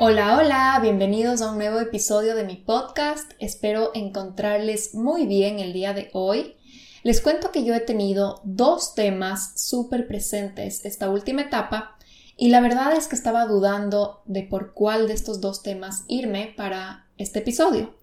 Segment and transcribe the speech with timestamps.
[0.00, 3.32] Hola, hola, bienvenidos a un nuevo episodio de mi podcast.
[3.40, 6.54] Espero encontrarles muy bien el día de hoy.
[7.02, 11.98] Les cuento que yo he tenido dos temas súper presentes esta última etapa
[12.36, 16.54] y la verdad es que estaba dudando de por cuál de estos dos temas irme
[16.56, 17.96] para este episodio.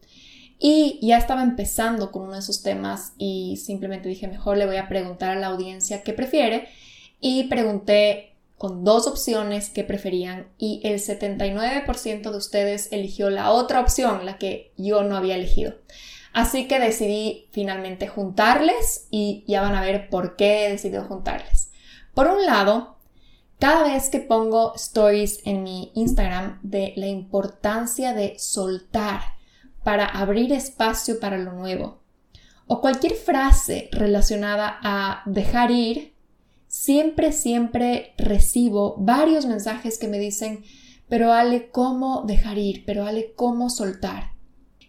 [0.59, 4.77] Y ya estaba empezando con uno de esos temas y simplemente dije mejor le voy
[4.77, 6.67] a preguntar a la audiencia qué prefiere
[7.21, 13.81] y pregunté con dos opciones que preferían y el 79% de ustedes eligió la otra
[13.81, 15.75] opción, la que yo no había elegido.
[16.33, 21.71] Así que decidí finalmente juntarles y ya van a ver por qué he decidido juntarles.
[22.13, 22.97] Por un lado,
[23.59, 29.21] cada vez que pongo stories en mi Instagram de la importancia de soltar
[29.83, 32.01] para abrir espacio para lo nuevo,
[32.67, 36.14] o cualquier frase relacionada a dejar ir,
[36.85, 40.63] siempre, siempre recibo varios mensajes que me dicen,
[41.09, 42.83] pero Ale, ¿cómo dejar ir?
[42.85, 44.33] Pero Ale, ¿cómo soltar?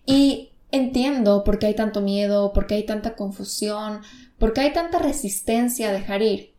[0.04, 4.00] Y entiendo por qué hay tanto miedo, por qué hay tanta confusión,
[4.38, 6.54] por qué hay tanta resistencia a dejar ir.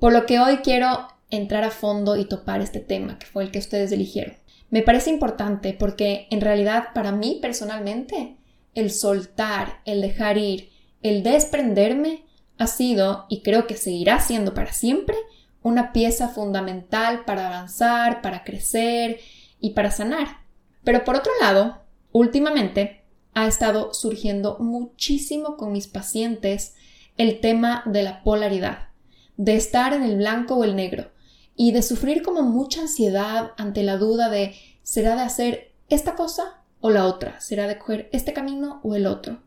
[0.00, 3.52] Por lo que hoy quiero entrar a fondo y topar este tema, que fue el
[3.52, 4.34] que ustedes eligieron.
[4.70, 8.38] Me parece importante porque en realidad para mí personalmente
[8.74, 12.24] el soltar, el dejar ir, el desprenderme
[12.58, 15.16] ha sido, y creo que seguirá siendo para siempre,
[15.62, 19.20] una pieza fundamental para avanzar, para crecer
[19.60, 20.42] y para sanar.
[20.84, 21.82] Pero por otro lado,
[22.12, 26.74] últimamente ha estado surgiendo muchísimo con mis pacientes
[27.16, 28.88] el tema de la polaridad,
[29.36, 31.10] de estar en el blanco o el negro,
[31.56, 36.62] y de sufrir como mucha ansiedad ante la duda de ¿será de hacer esta cosa
[36.80, 37.40] o la otra?
[37.40, 39.42] ¿Será de coger este camino o el otro?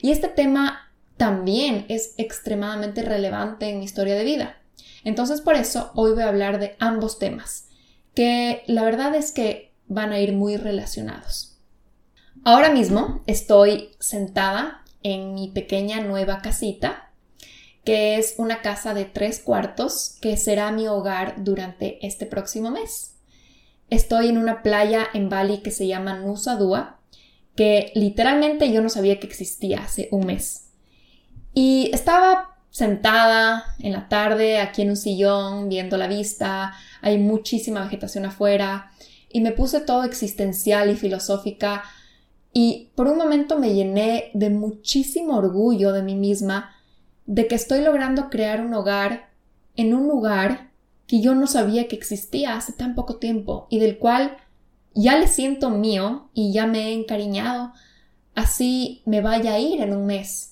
[0.00, 0.89] Y este tema
[1.20, 4.56] también es extremadamente relevante en mi historia de vida.
[5.04, 7.68] Entonces por eso hoy voy a hablar de ambos temas,
[8.14, 11.58] que la verdad es que van a ir muy relacionados.
[12.42, 17.12] Ahora mismo estoy sentada en mi pequeña nueva casita,
[17.84, 23.16] que es una casa de tres cuartos que será mi hogar durante este próximo mes.
[23.90, 26.98] Estoy en una playa en Bali que se llama Nusa Dua,
[27.56, 30.69] que literalmente yo no sabía que existía hace un mes.
[31.54, 36.72] Y estaba sentada en la tarde aquí en un sillón viendo la vista,
[37.02, 38.90] hay muchísima vegetación afuera.
[39.28, 41.82] Y me puse todo existencial y filosófica.
[42.52, 46.70] Y por un momento me llené de muchísimo orgullo de mí misma
[47.26, 49.30] de que estoy logrando crear un hogar
[49.76, 50.70] en un lugar
[51.06, 54.36] que yo no sabía que existía hace tan poco tiempo y del cual
[54.94, 57.72] ya le siento mío y ya me he encariñado,
[58.34, 60.49] así me vaya a ir en un mes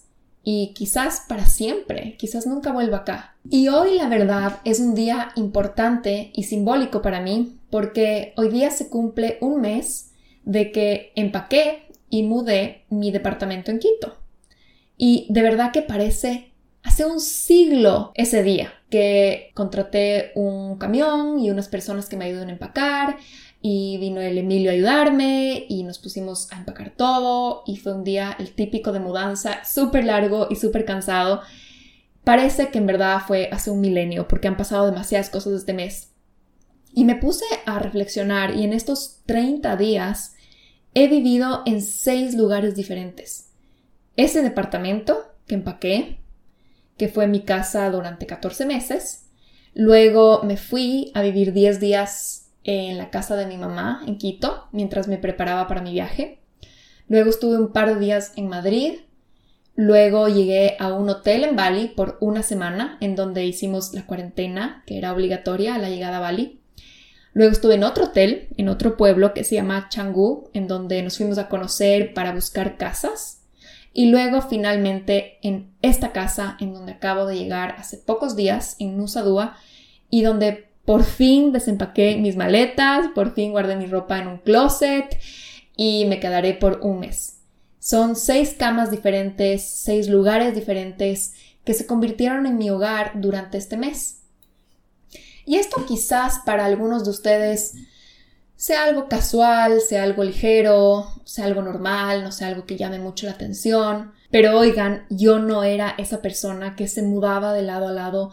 [0.50, 3.36] y quizás para siempre, quizás nunca vuelva acá.
[3.50, 8.70] Y hoy la verdad es un día importante y simbólico para mí porque hoy día
[8.70, 10.12] se cumple un mes
[10.44, 14.16] de que empaqué y mudé mi departamento en Quito.
[14.96, 16.50] Y de verdad que parece
[16.82, 22.48] hace un siglo ese día que contraté un camión y unas personas que me ayudan
[22.48, 23.18] a empacar
[23.60, 28.04] y vino el Emilio a ayudarme y nos pusimos a empacar todo y fue un
[28.04, 31.42] día el típico de mudanza, súper largo y súper cansado.
[32.22, 36.12] Parece que en verdad fue hace un milenio porque han pasado demasiadas cosas este mes.
[36.92, 40.34] Y me puse a reflexionar y en estos 30 días
[40.94, 43.50] he vivido en seis lugares diferentes.
[44.16, 46.20] Ese departamento que empaqué,
[46.96, 49.26] que fue mi casa durante 14 meses.
[49.74, 54.68] Luego me fui a vivir 10 días en la casa de mi mamá en Quito
[54.72, 56.38] mientras me preparaba para mi viaje.
[57.08, 58.98] Luego estuve un par de días en Madrid.
[59.74, 64.82] Luego llegué a un hotel en Bali por una semana en donde hicimos la cuarentena
[64.86, 66.60] que era obligatoria a la llegada a Bali.
[67.32, 71.16] Luego estuve en otro hotel, en otro pueblo que se llama Changú, en donde nos
[71.16, 73.46] fuimos a conocer para buscar casas.
[73.94, 78.98] Y luego finalmente en esta casa en donde acabo de llegar hace pocos días, en
[78.98, 79.56] Nusa Dua,
[80.10, 85.18] y donde por fin desempaqué mis maletas, por fin guardé mi ropa en un closet
[85.76, 87.40] y me quedaré por un mes.
[87.78, 93.76] Son seis camas diferentes, seis lugares diferentes que se convirtieron en mi hogar durante este
[93.76, 94.22] mes.
[95.44, 97.74] Y esto quizás para algunos de ustedes
[98.56, 103.26] sea algo casual, sea algo ligero, sea algo normal, no sea algo que llame mucho
[103.26, 104.12] la atención.
[104.30, 108.30] Pero oigan, yo no era esa persona que se mudaba de lado a lado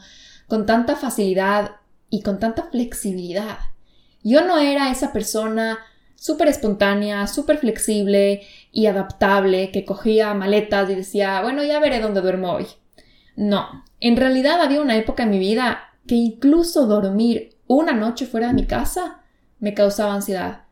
[0.47, 1.71] con tanta facilidad
[2.15, 3.57] y con tanta flexibilidad.
[4.23, 5.79] Yo no era esa persona
[6.15, 8.41] súper espontánea, súper flexible
[8.71, 12.67] y adaptable que cogía maletas y decía, bueno, ya veré dónde duermo hoy.
[13.35, 18.47] No, en realidad había una época en mi vida que incluso dormir una noche fuera
[18.47, 19.21] de mi casa
[19.59, 20.63] me causaba ansiedad.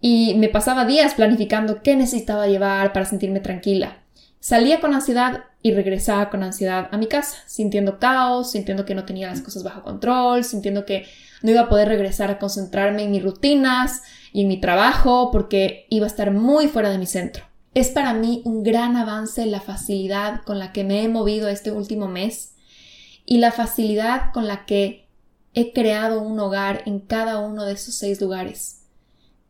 [0.00, 4.01] Y me pasaba días planificando qué necesitaba llevar para sentirme tranquila.
[4.42, 9.04] Salía con ansiedad y regresaba con ansiedad a mi casa, sintiendo caos, sintiendo que no
[9.04, 11.06] tenía las cosas bajo control, sintiendo que
[11.42, 14.02] no iba a poder regresar a concentrarme en mis rutinas
[14.32, 17.44] y en mi trabajo porque iba a estar muy fuera de mi centro.
[17.74, 21.70] Es para mí un gran avance la facilidad con la que me he movido este
[21.70, 22.56] último mes
[23.24, 25.06] y la facilidad con la que
[25.54, 28.80] he creado un hogar en cada uno de esos seis lugares.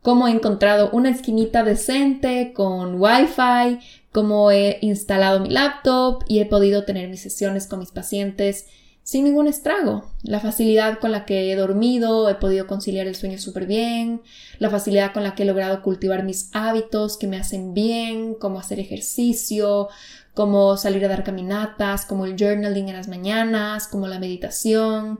[0.03, 3.79] Cómo he encontrado una esquinita decente con wifi,
[4.13, 8.67] cómo he instalado mi laptop y he podido tener mis sesiones con mis pacientes
[9.03, 10.09] sin ningún estrago.
[10.23, 14.21] La facilidad con la que he dormido, he podido conciliar el sueño súper bien,
[14.59, 18.59] la facilidad con la que he logrado cultivar mis hábitos que me hacen bien, como
[18.59, 19.89] hacer ejercicio,
[20.33, 25.19] como salir a dar caminatas, como el journaling en las mañanas, como la meditación,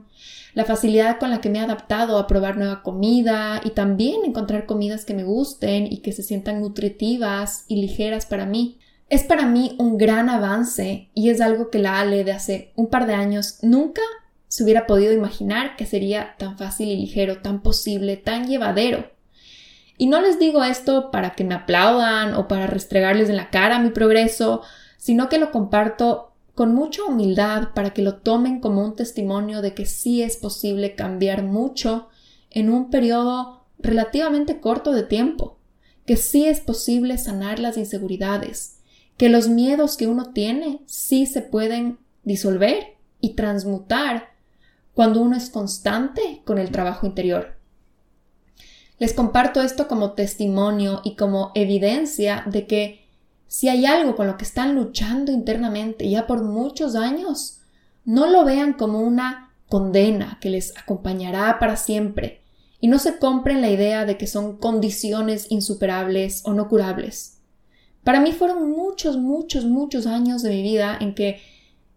[0.54, 4.66] la facilidad con la que me he adaptado a probar nueva comida y también encontrar
[4.66, 8.78] comidas que me gusten y que se sientan nutritivas y ligeras para mí.
[9.08, 12.88] Es para mí un gran avance y es algo que la Ale de hace un
[12.88, 14.02] par de años nunca
[14.48, 19.10] se hubiera podido imaginar que sería tan fácil y ligero, tan posible, tan llevadero.
[19.98, 23.78] Y no les digo esto para que me aplaudan o para restregarles en la cara
[23.78, 24.62] mi progreso,
[24.96, 29.74] sino que lo comparto con mucha humildad para que lo tomen como un testimonio de
[29.74, 32.08] que sí es posible cambiar mucho
[32.50, 35.58] en un periodo relativamente corto de tiempo,
[36.06, 38.73] que sí es posible sanar las inseguridades,
[39.16, 44.34] que los miedos que uno tiene sí se pueden disolver y transmutar
[44.94, 47.56] cuando uno es constante con el trabajo interior.
[48.98, 53.04] Les comparto esto como testimonio y como evidencia de que
[53.46, 57.60] si hay algo con lo que están luchando internamente ya por muchos años,
[58.04, 62.42] no lo vean como una condena que les acompañará para siempre
[62.80, 67.33] y no se compren la idea de que son condiciones insuperables o no curables.
[68.04, 71.40] Para mí fueron muchos, muchos, muchos años de mi vida en que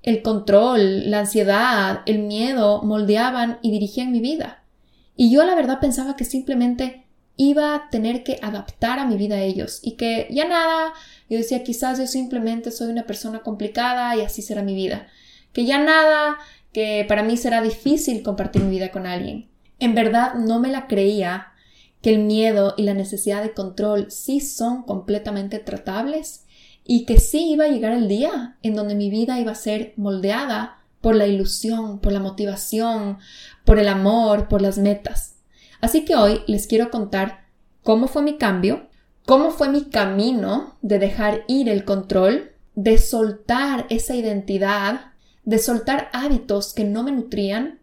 [0.03, 4.63] el control, la ansiedad, el miedo moldeaban y dirigían mi vida.
[5.17, 7.03] Y yo la verdad pensaba que simplemente
[7.35, 10.93] iba a tener que adaptar a mi vida a ellos y que ya nada,
[11.29, 15.07] yo decía quizás yo simplemente soy una persona complicada y así será mi vida,
[15.53, 16.37] que ya nada,
[16.71, 19.49] que para mí será difícil compartir mi vida con alguien.
[19.79, 21.51] En verdad no me la creía
[22.07, 26.45] que el miedo y la necesidad de control sí son completamente tratables
[26.85, 29.91] y que sí iba a llegar el día en donde mi vida iba a ser
[29.97, 33.17] moldeada por la ilusión, por la motivación,
[33.65, 35.35] por el amor, por las metas.
[35.81, 37.41] Así que hoy les quiero contar
[37.83, 38.87] cómo fue mi cambio,
[39.25, 45.11] cómo fue mi camino de dejar ir el control, de soltar esa identidad,
[45.43, 47.81] de soltar hábitos que no me nutrían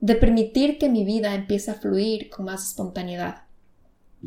[0.00, 3.41] de permitir que mi vida empiece a fluir con más espontaneidad.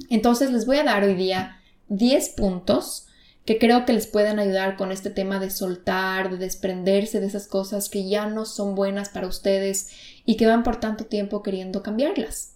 [0.10, 3.08] Entonces les voy a dar hoy día 10 puntos
[3.46, 7.48] que creo que les pueden ayudar con este tema de soltar, de desprenderse de esas
[7.48, 9.90] cosas que ya no son buenas para ustedes
[10.26, 12.54] y que van por tanto tiempo queriendo cambiarlas.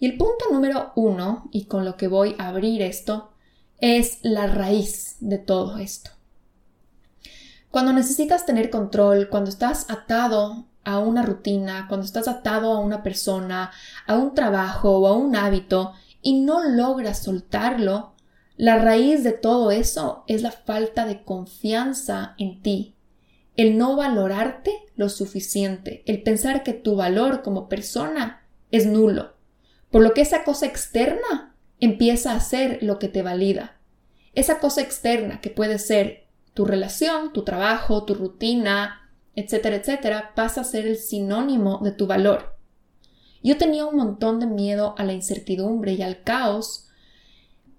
[0.00, 3.30] Y el punto número uno, y con lo que voy a abrir esto,
[3.78, 6.10] es la raíz de todo esto.
[7.70, 13.02] Cuando necesitas tener control, cuando estás atado a una rutina, cuando estás atado a una
[13.02, 13.70] persona,
[14.06, 18.14] a un trabajo o a un hábito y no logras soltarlo,
[18.56, 22.94] la raíz de todo eso es la falta de confianza en ti,
[23.56, 29.34] el no valorarte lo suficiente, el pensar que tu valor como persona es nulo,
[29.90, 33.78] por lo que esa cosa externa empieza a ser lo que te valida.
[34.34, 40.60] Esa cosa externa que puede ser tu relación, tu trabajo, tu rutina, etcétera, etcétera, pasa
[40.60, 42.56] a ser el sinónimo de tu valor.
[43.42, 46.88] Yo tenía un montón de miedo a la incertidumbre y al caos,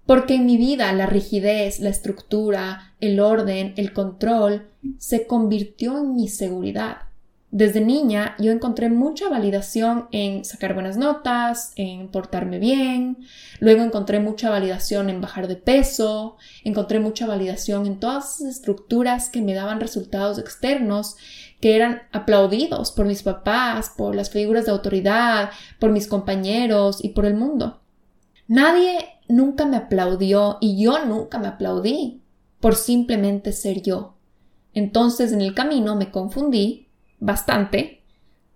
[0.06, 6.16] porque en mi vida la rigidez, la estructura, el orden, el control se convirtió en
[6.16, 7.04] mi seguridad.
[7.52, 13.18] Desde niña yo encontré mucha validación en sacar buenas notas, en portarme bien,
[13.60, 19.30] luego encontré mucha validación en bajar de peso, encontré mucha validación en todas esas estructuras
[19.30, 21.18] que me daban resultados externos
[21.62, 27.10] que eran aplaudidos por mis papás, por las figuras de autoridad, por mis compañeros y
[27.10, 27.80] por el mundo.
[28.48, 32.22] Nadie nunca me aplaudió y yo nunca me aplaudí
[32.60, 34.16] por simplemente ser yo.
[34.74, 36.90] Entonces en el camino me confundí
[37.20, 38.02] bastante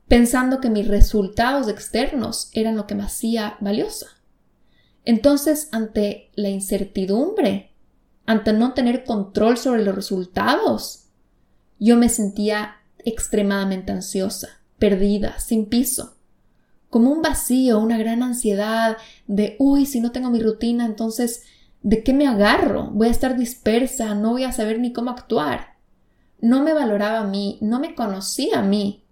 [0.07, 4.07] pensando que mis resultados externos eran lo que me hacía valiosa.
[5.03, 7.71] Entonces, ante la incertidumbre,
[8.25, 11.05] ante no tener control sobre los resultados,
[11.79, 16.15] yo me sentía extremadamente ansiosa, perdida, sin piso,
[16.89, 18.95] como un vacío, una gran ansiedad
[19.27, 21.43] de, uy, si no tengo mi rutina, entonces,
[21.81, 22.89] ¿de qué me agarro?
[22.91, 25.75] Voy a estar dispersa, no voy a saber ni cómo actuar.
[26.39, 29.03] No me valoraba a mí, no me conocía a mí.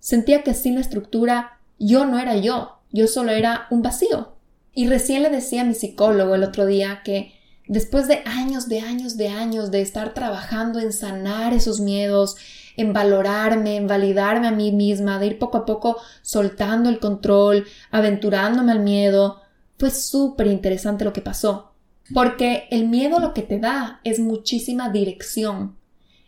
[0.00, 4.34] Sentía que sin la estructura yo no era yo, yo solo era un vacío.
[4.72, 7.34] Y recién le decía a mi psicólogo el otro día que
[7.68, 12.36] después de años, de años, de años de estar trabajando en sanar esos miedos,
[12.78, 17.66] en valorarme, en validarme a mí misma, de ir poco a poco soltando el control,
[17.90, 19.42] aventurándome al miedo,
[19.78, 21.74] fue súper interesante lo que pasó.
[22.14, 25.76] Porque el miedo lo que te da es muchísima dirección.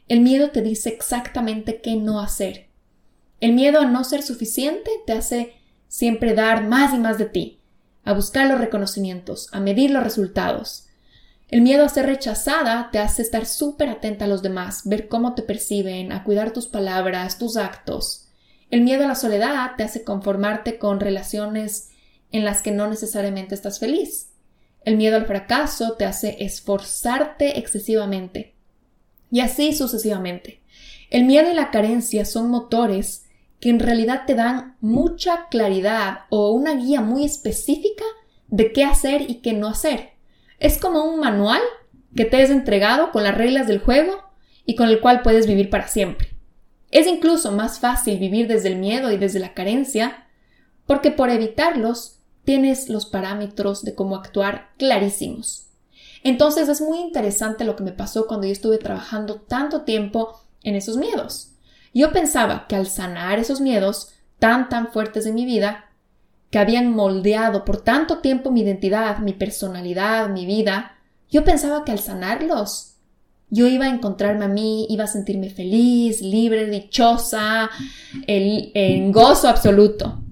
[0.08, 2.68] El miedo te dice exactamente qué no hacer.
[3.38, 5.54] El miedo a no ser suficiente te hace
[5.88, 7.60] siempre dar más y más de ti
[8.04, 10.86] a buscar los reconocimientos, a medir los resultados.
[11.50, 15.34] El miedo a ser rechazada te hace estar súper atenta a los demás, ver cómo
[15.34, 18.28] te perciben, a cuidar tus palabras, tus actos.
[18.70, 21.88] El miedo a la soledad te hace conformarte con relaciones
[22.30, 24.28] en las que no necesariamente estás feliz.
[24.84, 28.54] El miedo al fracaso te hace esforzarte excesivamente.
[29.32, 30.60] Y así sucesivamente.
[31.10, 33.24] El miedo y la carencia son motores
[33.58, 38.04] que en realidad te dan mucha claridad o una guía muy específica
[38.46, 40.19] de qué hacer y qué no hacer.
[40.60, 41.60] Es como un manual
[42.14, 44.22] que te es entregado con las reglas del juego
[44.64, 46.36] y con el cual puedes vivir para siempre.
[46.90, 50.26] Es incluso más fácil vivir desde el miedo y desde la carencia
[50.86, 55.68] porque por evitarlos tienes los parámetros de cómo actuar clarísimos.
[56.22, 60.74] Entonces es muy interesante lo que me pasó cuando yo estuve trabajando tanto tiempo en
[60.74, 61.52] esos miedos.
[61.94, 65.89] Yo pensaba que al sanar esos miedos tan tan fuertes de mi vida,
[66.50, 70.96] que habían moldeado por tanto tiempo mi identidad, mi personalidad, mi vida,
[71.30, 72.96] yo pensaba que al sanarlos,
[73.50, 77.70] yo iba a encontrarme a mí, iba a sentirme feliz, libre, dichosa,
[78.26, 80.22] en gozo absoluto.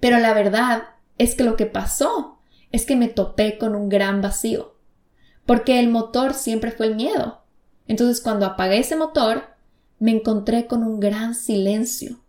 [0.00, 0.84] Pero la verdad
[1.18, 2.38] es que lo que pasó
[2.72, 4.76] es que me topé con un gran vacío,
[5.46, 7.44] porque el motor siempre fue el miedo.
[7.86, 9.44] Entonces cuando apagué ese motor,
[9.98, 12.23] me encontré con un gran silencio.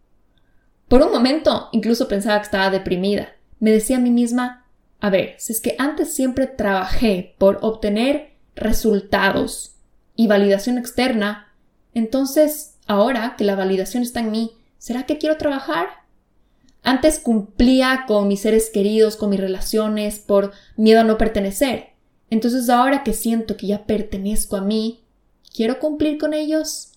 [0.88, 3.30] Por un momento incluso pensaba que estaba deprimida.
[3.60, 4.66] Me decía a mí misma,
[5.00, 9.76] a ver, si es que antes siempre trabajé por obtener resultados
[10.16, 11.54] y validación externa,
[11.94, 15.88] entonces ahora que la validación está en mí, ¿será que quiero trabajar?
[16.84, 21.90] Antes cumplía con mis seres queridos, con mis relaciones, por miedo a no pertenecer.
[22.30, 25.04] Entonces ahora que siento que ya pertenezco a mí,
[25.54, 26.92] ¿quiero cumplir con ellos?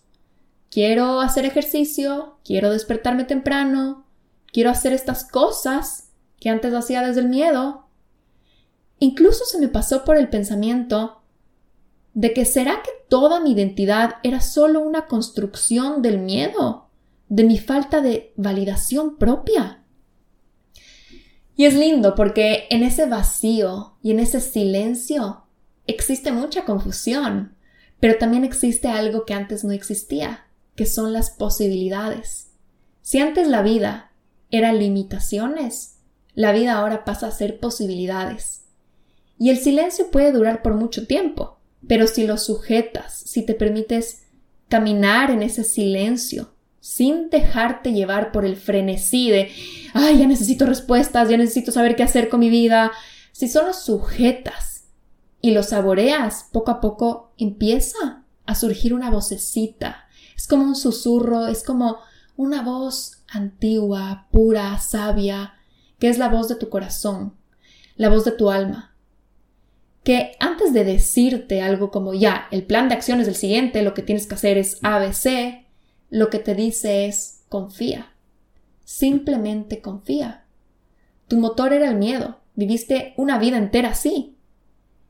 [0.71, 4.07] Quiero hacer ejercicio, quiero despertarme temprano,
[4.53, 6.11] quiero hacer estas cosas
[6.41, 7.87] que antes hacía desde el miedo.
[8.99, 11.23] Incluso se me pasó por el pensamiento
[12.15, 16.89] de que será que toda mi identidad era solo una construcción del miedo,
[17.29, 19.85] de mi falta de validación propia.
[21.55, 25.45] Y es lindo porque en ese vacío y en ese silencio
[25.87, 27.57] existe mucha confusión,
[28.01, 30.48] pero también existe algo que antes no existía,
[30.79, 32.53] que son las posibilidades.
[33.03, 34.13] Si antes la vida
[34.49, 35.97] era limitaciones,
[36.35, 38.63] la vida ahora pasa a ser posibilidades.
[39.41, 41.59] Y el silencio puede durar por mucho tiempo,
[41.89, 44.23] pero si lo sujetas, si te permites
[44.69, 49.51] caminar en ese silencio, sin dejarte llevar por el frenesí de,
[49.95, 52.93] ay, ya necesito respuestas, ya necesito saber qué hacer con mi vida,
[53.33, 54.85] si solo sujetas
[55.41, 60.05] y lo saboreas, poco a poco empieza a surgir una vocecita
[60.39, 61.99] es como un susurro, es como
[62.37, 65.55] una voz antigua, pura, sabia,
[65.99, 67.35] que es la voz de tu corazón,
[67.97, 68.95] la voz de tu alma.
[70.05, 73.95] Que antes de decirte algo como ya, el plan de acción es el siguiente, lo
[73.95, 75.67] que tienes que hacer es ABC,
[76.09, 78.13] lo que te dice es confía.
[78.85, 80.47] Simplemente confía.
[81.27, 82.39] Tu motor era el miedo.
[82.55, 84.37] Viviste una vida entera así.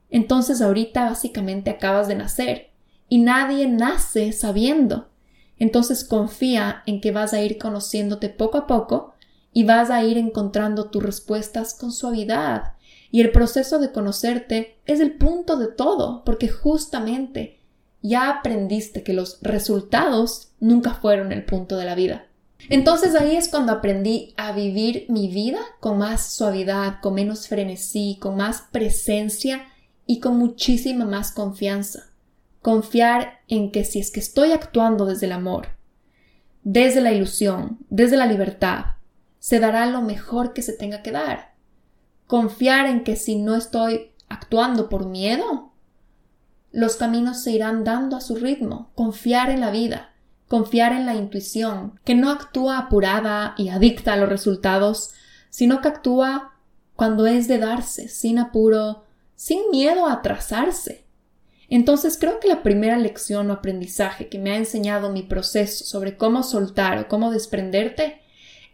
[0.08, 2.70] Entonces ahorita básicamente acabas de nacer
[3.10, 5.10] y nadie nace sabiendo.
[5.58, 9.14] Entonces confía en que vas a ir conociéndote poco a poco
[9.52, 12.74] y vas a ir encontrando tus respuestas con suavidad.
[13.10, 17.60] Y el proceso de conocerte es el punto de todo, porque justamente
[18.02, 22.26] ya aprendiste que los resultados nunca fueron el punto de la vida.
[22.68, 28.18] Entonces ahí es cuando aprendí a vivir mi vida con más suavidad, con menos frenesí,
[28.20, 29.66] con más presencia
[30.06, 32.07] y con muchísima más confianza.
[32.62, 35.68] Confiar en que si es que estoy actuando desde el amor,
[36.62, 38.96] desde la ilusión, desde la libertad,
[39.38, 41.54] se dará lo mejor que se tenga que dar.
[42.26, 45.72] Confiar en que si no estoy actuando por miedo,
[46.72, 48.90] los caminos se irán dando a su ritmo.
[48.94, 50.10] Confiar en la vida,
[50.48, 55.10] confiar en la intuición, que no actúa apurada y adicta a los resultados,
[55.48, 56.54] sino que actúa
[56.94, 61.06] cuando es de darse, sin apuro, sin miedo a atrasarse.
[61.68, 66.16] Entonces creo que la primera lección o aprendizaje que me ha enseñado mi proceso sobre
[66.16, 68.20] cómo soltar o cómo desprenderte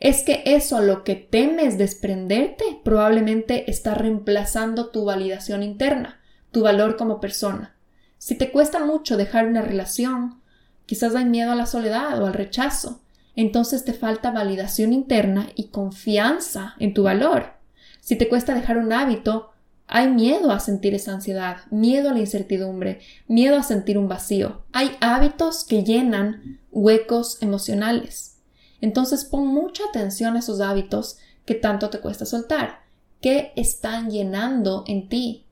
[0.00, 6.20] es que eso a lo que temes desprenderte probablemente está reemplazando tu validación interna,
[6.50, 7.74] tu valor como persona.
[8.18, 10.42] Si te cuesta mucho dejar una relación,
[10.86, 13.00] Quizás hay miedo a la soledad o al rechazo.
[13.36, 17.54] Entonces te falta validación interna y confianza en tu valor.
[18.00, 19.50] Si te cuesta dejar un hábito,
[19.86, 24.62] hay miedo a sentir esa ansiedad, miedo a la incertidumbre, miedo a sentir un vacío.
[24.72, 28.38] Hay hábitos que llenan huecos emocionales.
[28.80, 32.80] Entonces pon mucha atención a esos hábitos que tanto te cuesta soltar.
[33.20, 35.44] ¿Qué están llenando en ti?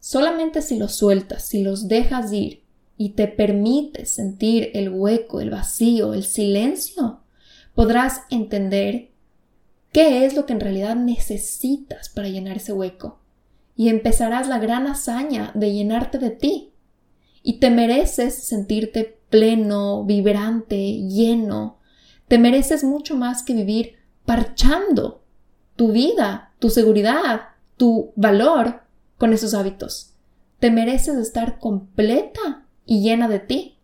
[0.00, 2.62] Solamente si los sueltas, si los dejas ir,
[2.98, 7.20] y te permites sentir el hueco, el vacío, el silencio,
[7.74, 9.10] podrás entender
[9.92, 13.20] qué es lo que en realidad necesitas para llenar ese hueco
[13.76, 16.72] y empezarás la gran hazaña de llenarte de ti.
[17.42, 21.78] Y te mereces sentirte pleno, vibrante, lleno.
[22.26, 25.22] Te mereces mucho más que vivir parchando
[25.76, 27.42] tu vida, tu seguridad,
[27.76, 28.82] tu valor
[29.18, 30.14] con esos hábitos.
[30.58, 33.78] Te mereces estar completa y llena de ti.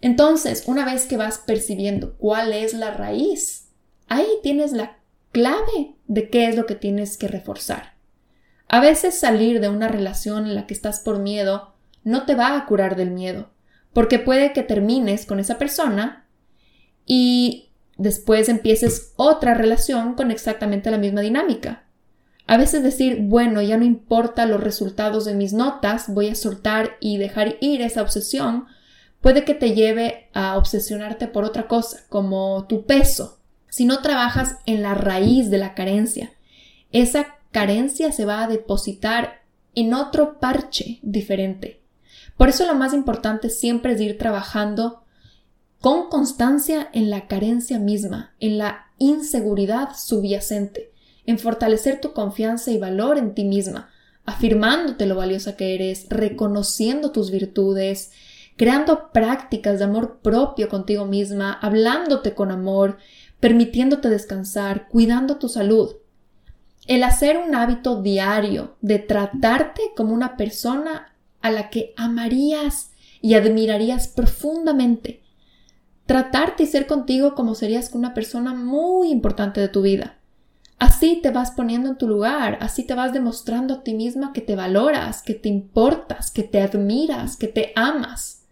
[0.00, 3.70] Entonces, una vez que vas percibiendo cuál es la raíz,
[4.06, 4.98] ahí tienes la
[5.32, 7.97] clave de qué es lo que tienes que reforzar.
[8.68, 12.56] A veces salir de una relación en la que estás por miedo no te va
[12.56, 13.50] a curar del miedo,
[13.94, 16.26] porque puede que termines con esa persona
[17.06, 21.84] y después empieces otra relación con exactamente la misma dinámica.
[22.46, 26.96] A veces decir, bueno, ya no importa los resultados de mis notas, voy a soltar
[27.00, 28.66] y dejar ir esa obsesión,
[29.20, 33.38] puede que te lleve a obsesionarte por otra cosa, como tu peso.
[33.68, 36.32] Si no trabajas en la raíz de la carencia,
[36.90, 39.42] esa carencia se va a depositar
[39.74, 41.82] en otro parche diferente.
[42.36, 45.04] Por eso lo más importante siempre es ir trabajando
[45.80, 50.92] con constancia en la carencia misma, en la inseguridad subyacente
[51.28, 53.90] en fortalecer tu confianza y valor en ti misma,
[54.24, 58.12] afirmándote lo valiosa que eres, reconociendo tus virtudes,
[58.56, 62.96] creando prácticas de amor propio contigo misma, hablándote con amor,
[63.40, 65.96] permitiéndote descansar, cuidando tu salud.
[66.88, 73.34] El hacer un hábito diario de tratarte como una persona a la que amarías y
[73.34, 75.22] admirarías profundamente.
[76.06, 80.16] Tratarte y ser contigo como serías con una persona muy importante de tu vida.
[80.78, 84.40] Así te vas poniendo en tu lugar, así te vas demostrando a ti misma que
[84.40, 88.46] te valoras, que te importas, que te admiras, que te amas.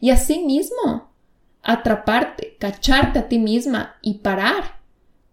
[0.00, 1.12] Y así mismo,
[1.62, 4.80] atraparte, cacharte a ti misma y parar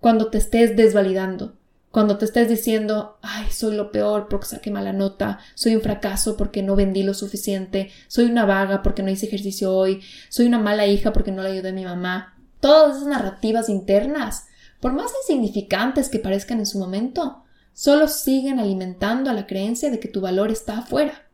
[0.02, 1.56] cuando te estés desvalidando,
[1.91, 6.38] cuando te estés diciendo, ay, soy lo peor porque saqué mala nota, soy un fracaso
[6.38, 10.60] porque no vendí lo suficiente, soy una vaga porque no hice ejercicio hoy, soy una
[10.60, 12.36] mala hija porque no le ayudé a mi mamá.
[12.60, 14.45] Todas esas narrativas internas
[14.80, 19.99] por más insignificantes que parezcan en su momento, solo siguen alimentando a la creencia de
[19.99, 21.28] que tu valor está afuera.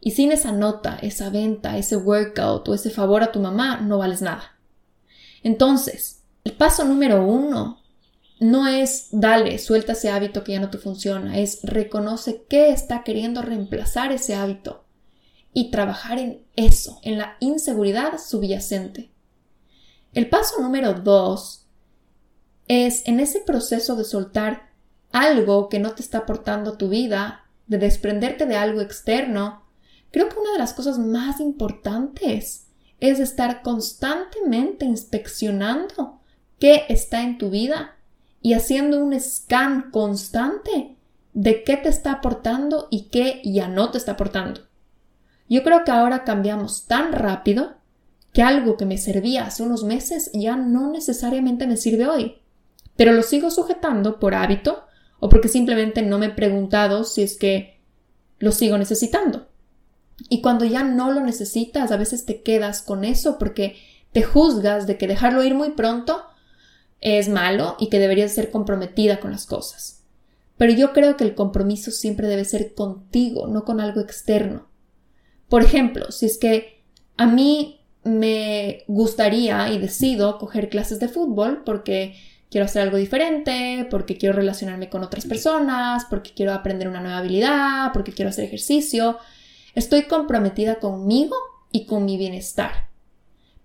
[0.00, 3.98] Y sin esa nota, esa venta, ese workout o ese favor a tu mamá, no
[3.98, 4.58] vales nada.
[5.42, 7.82] Entonces, el paso número uno
[8.40, 13.02] no es dale, suelta ese hábito que ya no te funciona, es reconoce qué está
[13.02, 14.84] queriendo reemplazar ese hábito
[15.52, 19.10] y trabajar en eso, en la inseguridad subyacente.
[20.12, 21.66] El paso número dos
[22.68, 24.68] es en ese proceso de soltar
[25.10, 29.64] algo que no te está aportando tu vida, de desprenderte de algo externo,
[30.10, 32.68] creo que una de las cosas más importantes
[33.00, 36.20] es estar constantemente inspeccionando
[36.58, 37.97] qué está en tu vida
[38.40, 40.96] y haciendo un scan constante
[41.32, 44.62] de qué te está aportando y qué ya no te está aportando.
[45.48, 47.76] Yo creo que ahora cambiamos tan rápido
[48.32, 52.42] que algo que me servía hace unos meses ya no necesariamente me sirve hoy
[52.98, 54.84] pero lo sigo sujetando por hábito
[55.20, 57.80] o porque simplemente no me he preguntado si es que
[58.40, 59.46] lo sigo necesitando.
[60.28, 63.76] Y cuando ya no lo necesitas, a veces te quedas con eso porque
[64.10, 66.24] te juzgas de que dejarlo ir muy pronto
[67.00, 70.04] es malo y que deberías ser comprometida con las cosas.
[70.56, 74.68] Pero yo creo que el compromiso siempre debe ser contigo, no con algo externo.
[75.48, 76.82] Por ejemplo, si es que
[77.16, 82.16] a mí me gustaría y decido coger clases de fútbol porque
[82.50, 87.18] quiero hacer algo diferente, porque quiero relacionarme con otras personas, porque quiero aprender una nueva
[87.18, 89.18] habilidad, porque quiero hacer ejercicio,
[89.74, 91.36] estoy comprometida conmigo
[91.70, 92.87] y con mi bienestar.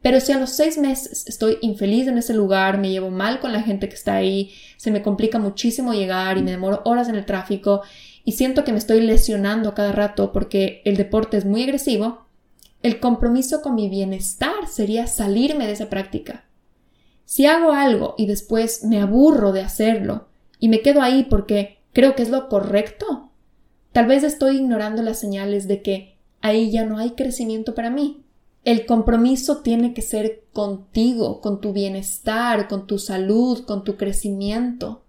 [0.04, 3.54] Pero si a los seis meses estoy infeliz en ese lugar, me llevo mal con
[3.54, 7.16] la gente que está ahí, se me complica muchísimo llegar y me demoro horas en
[7.16, 7.82] el tráfico
[8.26, 12.26] y siento que me estoy lesionando cada rato porque el deporte es muy agresivo,
[12.84, 16.44] el compromiso con mi bienestar sería salirme de esa práctica.
[17.24, 20.28] Si hago algo y después me aburro de hacerlo
[20.60, 23.32] y me quedo ahí porque creo que es lo correcto,
[23.94, 28.23] tal vez estoy ignorando las señales de que ahí ya no hay crecimiento para mí.
[28.64, 35.04] El compromiso tiene que ser contigo, con tu bienestar, con tu salud, con tu crecimiento.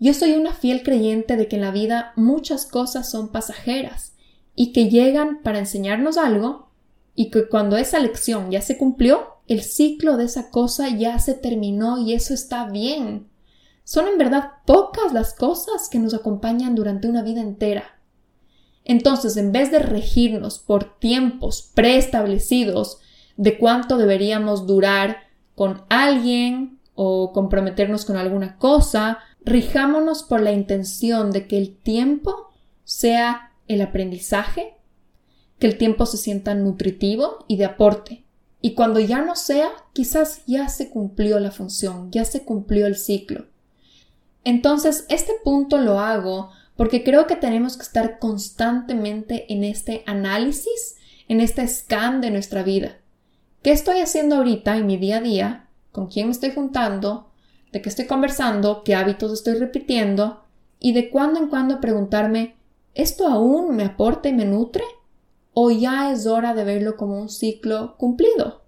[0.00, 4.14] Yo soy una fiel creyente de que en la vida muchas cosas son pasajeras
[4.56, 6.68] y que llegan para enseñarnos algo
[7.14, 11.34] y que cuando esa lección ya se cumplió, el ciclo de esa cosa ya se
[11.34, 13.28] terminó y eso está bien.
[13.84, 17.97] Son en verdad pocas las cosas que nos acompañan durante una vida entera.
[18.88, 22.98] Entonces, en vez de regirnos por tiempos preestablecidos
[23.36, 25.18] de cuánto deberíamos durar
[25.54, 32.48] con alguien o comprometernos con alguna cosa, rijámonos por la intención de que el tiempo
[32.82, 34.78] sea el aprendizaje,
[35.58, 38.24] que el tiempo se sienta nutritivo y de aporte.
[38.62, 42.96] Y cuando ya no sea, quizás ya se cumplió la función, ya se cumplió el
[42.96, 43.46] ciclo.
[44.44, 50.94] Entonces, este punto lo hago porque creo que tenemos que estar constantemente en este análisis,
[51.26, 52.98] en este scan de nuestra vida.
[53.62, 55.68] ¿Qué estoy haciendo ahorita en mi día a día?
[55.90, 57.32] ¿Con quién me estoy juntando?
[57.72, 58.84] ¿De qué estoy conversando?
[58.84, 60.44] ¿Qué hábitos estoy repitiendo?
[60.78, 62.54] Y de cuando en cuando preguntarme,
[62.94, 64.84] ¿esto aún me aporta y me nutre?
[65.54, 68.62] ¿O ya es hora de verlo como un ciclo cumplido?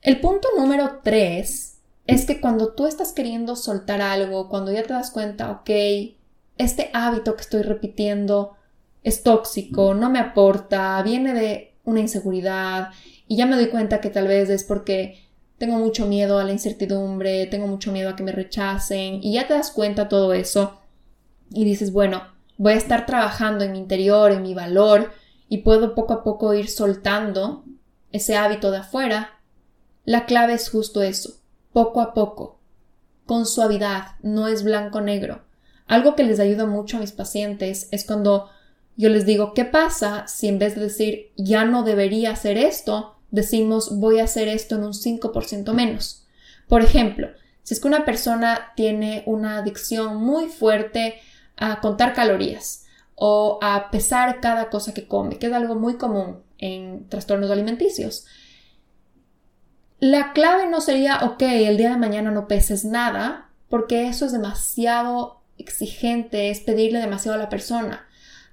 [0.00, 4.94] El punto número tres es que cuando tú estás queriendo soltar algo, cuando ya te
[4.94, 5.70] das cuenta, ok,
[6.62, 8.56] este hábito que estoy repitiendo
[9.02, 12.90] es tóxico, no me aporta, viene de una inseguridad
[13.26, 15.18] y ya me doy cuenta que tal vez es porque
[15.58, 19.46] tengo mucho miedo a la incertidumbre, tengo mucho miedo a que me rechacen y ya
[19.46, 20.78] te das cuenta todo eso
[21.50, 22.22] y dices, bueno,
[22.58, 25.12] voy a estar trabajando en mi interior, en mi valor
[25.48, 27.64] y puedo poco a poco ir soltando
[28.10, 29.40] ese hábito de afuera.
[30.04, 31.40] La clave es justo eso,
[31.72, 32.58] poco a poco,
[33.26, 35.42] con suavidad, no es blanco-negro.
[35.92, 38.48] Algo que les ayuda mucho a mis pacientes es cuando
[38.96, 43.18] yo les digo, ¿qué pasa si en vez de decir ya no debería hacer esto,
[43.30, 46.26] decimos voy a hacer esto en un 5% menos?
[46.66, 47.28] Por ejemplo,
[47.62, 51.20] si es que una persona tiene una adicción muy fuerte
[51.58, 56.38] a contar calorías o a pesar cada cosa que come, que es algo muy común
[56.56, 58.24] en trastornos alimenticios.
[60.00, 64.32] La clave no sería, ok, el día de mañana no peses nada, porque eso es
[64.32, 68.06] demasiado exigente, es pedirle demasiado a la persona.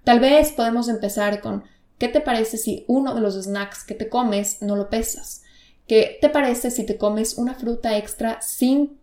[0.04, 1.64] Tal vez podemos empezar con,
[1.98, 5.44] ¿qué te parece si uno de los snacks que te comes no lo pesas?
[5.88, 9.00] ¿Qué te parece si te comes una fruta extra sin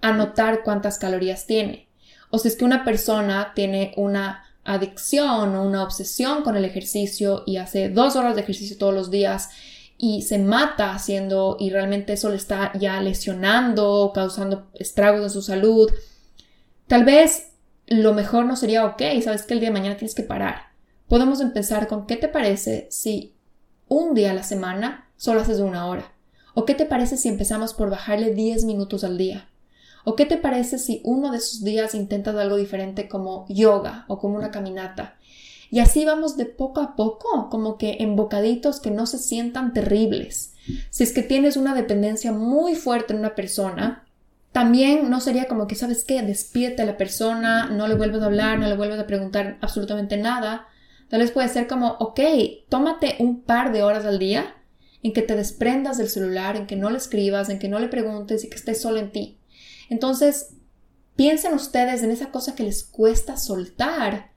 [0.00, 1.88] anotar cuántas calorías tiene?
[2.30, 7.42] O si es que una persona tiene una adicción o una obsesión con el ejercicio
[7.46, 9.50] y hace dos horas de ejercicio todos los días
[9.98, 15.42] y se mata haciendo y realmente eso le está ya lesionando, causando estragos en su
[15.42, 15.90] salud,
[16.92, 17.54] Tal vez
[17.86, 20.74] lo mejor no sería, ok, sabes que el día de mañana tienes que parar.
[21.08, 23.32] Podemos empezar con qué te parece si
[23.88, 26.12] un día a la semana solo haces una hora.
[26.52, 29.48] ¿O qué te parece si empezamos por bajarle 10 minutos al día?
[30.04, 34.18] ¿O qué te parece si uno de esos días intentas algo diferente como yoga o
[34.18, 35.16] como una caminata?
[35.70, 39.72] Y así vamos de poco a poco, como que en bocaditos que no se sientan
[39.72, 40.52] terribles.
[40.90, 44.04] Si es que tienes una dependencia muy fuerte en una persona,
[44.52, 46.20] también no sería como que, ¿sabes qué?
[46.22, 50.18] Despídete a la persona, no le vuelvas a hablar, no le vuelvas a preguntar absolutamente
[50.18, 50.68] nada.
[51.08, 52.20] Tal vez puede ser como, ok,
[52.68, 54.54] tómate un par de horas al día
[55.02, 57.88] en que te desprendas del celular, en que no le escribas, en que no le
[57.88, 59.38] preguntes y que estés solo en ti.
[59.88, 60.54] Entonces,
[61.16, 64.32] piensen ustedes en esa cosa que les cuesta soltar.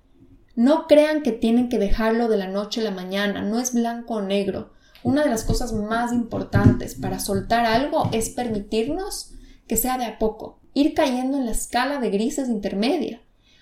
[0.56, 4.16] No crean que tienen que dejarlo de la noche a la mañana, no es blanco
[4.16, 4.72] o negro.
[5.04, 9.35] Una de las cosas más importantes para soltar algo es permitirnos
[9.68, 13.22] que sea de a poco, ir cayendo en la escala de grises intermedia.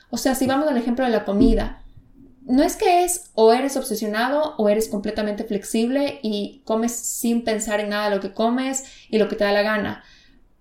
[0.10, 1.84] O sea, si vamos al ejemplo de la comida,
[2.46, 7.80] no es que es o eres obsesionado o eres completamente flexible y comes sin pensar
[7.80, 10.04] en nada lo que comes y lo que te da la gana.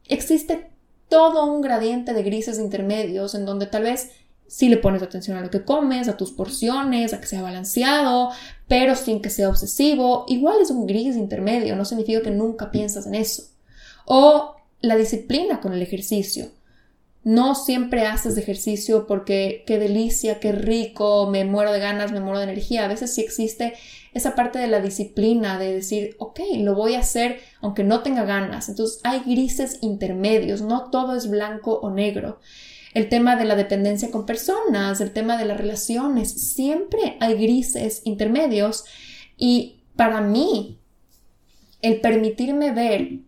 [0.08, 0.70] Existe
[1.08, 4.12] todo un gradiente de grises intermedios en donde tal vez
[4.46, 8.30] sí le pones atención a lo que comes, a tus porciones, a que sea balanceado,
[8.68, 10.24] pero sin que sea obsesivo.
[10.28, 13.44] Igual es un gris intermedio, no significa que nunca piensas en eso.
[14.04, 16.50] O la disciplina con el ejercicio.
[17.24, 22.38] No siempre haces ejercicio porque qué delicia, qué rico, me muero de ganas, me muero
[22.38, 22.84] de energía.
[22.84, 23.74] A veces sí existe
[24.12, 28.24] esa parte de la disciplina, de decir, ok, lo voy a hacer aunque no tenga
[28.24, 28.68] ganas.
[28.68, 32.40] Entonces hay grises intermedios, no todo es blanco o negro.
[32.92, 38.02] El tema de la dependencia con personas, el tema de las relaciones, siempre hay grises
[38.04, 38.84] intermedios
[39.36, 40.80] y para mí
[41.80, 43.20] el permitirme ver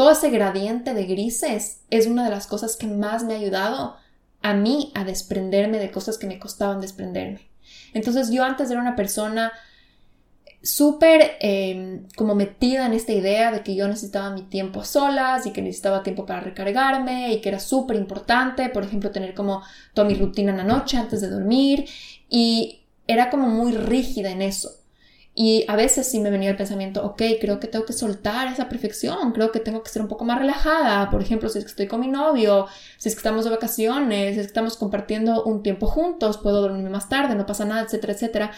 [0.00, 3.98] todo ese gradiente de grises es una de las cosas que más me ha ayudado
[4.40, 7.50] a mí a desprenderme de cosas que me costaban desprenderme.
[7.92, 9.52] Entonces yo antes era una persona
[10.62, 15.44] súper em, como metida en esta idea de que yo necesitaba mi tiempo a solas
[15.44, 19.62] y que necesitaba tiempo para recargarme y que era súper importante, por ejemplo, tener como
[19.92, 21.86] toda mi rutina en la noche antes de dormir
[22.26, 24.79] y era como muy rígida en eso.
[25.42, 28.68] Y a veces sí me venía el pensamiento, ok, creo que tengo que soltar esa
[28.68, 31.70] perfección, creo que tengo que ser un poco más relajada, por ejemplo, si es que
[31.70, 32.66] estoy con mi novio,
[32.98, 36.60] si es que estamos de vacaciones, si es que estamos compartiendo un tiempo juntos, puedo
[36.60, 38.52] dormirme más tarde, no pasa nada, etcétera, etcétera.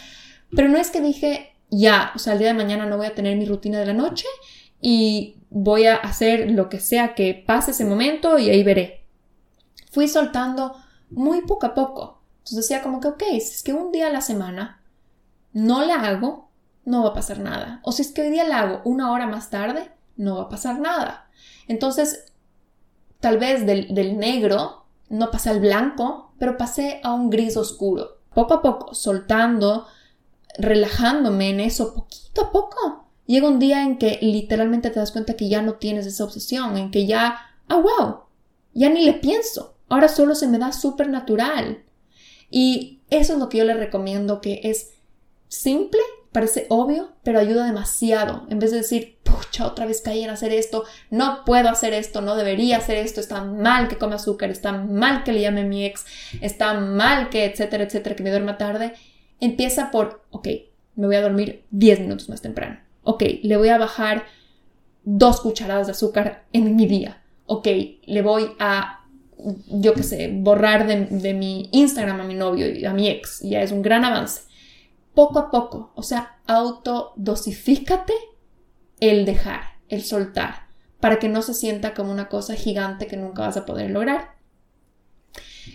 [0.57, 3.15] Pero no es que dije, ya, o sea, el día de mañana no voy a
[3.15, 4.27] tener mi rutina de la noche
[4.81, 9.05] y voy a hacer lo que sea que pase ese momento y ahí veré.
[9.93, 10.75] Fui soltando
[11.11, 12.23] muy poco a poco.
[12.39, 14.83] Entonces decía como que, ok, si es que un día a la semana
[15.53, 16.51] no la hago,
[16.85, 17.81] no va a pasar nada.
[17.85, 20.49] O si es que hoy día la hago una hora más tarde, no va a
[20.49, 21.29] pasar nada.
[21.69, 22.33] Entonces,
[23.21, 28.19] tal vez del, del negro no pasé al blanco, pero pasé a un gris oscuro.
[28.35, 29.87] Poco a poco, soltando,
[30.59, 33.07] relajándome en eso, poquito a poco.
[33.27, 36.77] Llega un día en que literalmente te das cuenta que ya no tienes esa obsesión,
[36.77, 37.37] en que ya,
[37.69, 38.21] ah, wow,
[38.75, 39.75] ya ni le pienso.
[39.89, 41.85] Ahora solo se me da súper natural.
[42.51, 44.93] Y eso es lo que yo le recomiendo, que es
[45.49, 46.01] simple,
[46.33, 48.47] Parece obvio, pero ayuda demasiado.
[48.49, 52.23] En vez de decir, pucha, otra vez caí en hacer esto, no puedo hacer esto,
[52.23, 55.65] no debería hacer esto, está mal que come azúcar, está mal que le llame a
[55.65, 56.07] mi ex,
[56.41, 58.95] está mal que, etcétera, etcétera, que me duerma tarde.
[59.41, 60.49] Empieza por, ok,
[60.97, 62.81] me voy a dormir 10 minutos más temprano.
[63.03, 64.25] Ok, le voy a bajar
[65.05, 67.23] dos cucharadas de azúcar en mi día.
[67.45, 67.69] Ok,
[68.07, 69.05] le voy a,
[69.69, 73.41] yo qué sé, borrar de mi Instagram a mi novio y a mi ex.
[73.41, 74.52] Ya es un gran avance
[75.15, 78.15] poco a poco, o sea, autodosifícate
[79.01, 80.69] el dejar, el soltar,
[81.01, 84.37] para que no se sienta como una cosa gigante que nunca vas a poder lograr.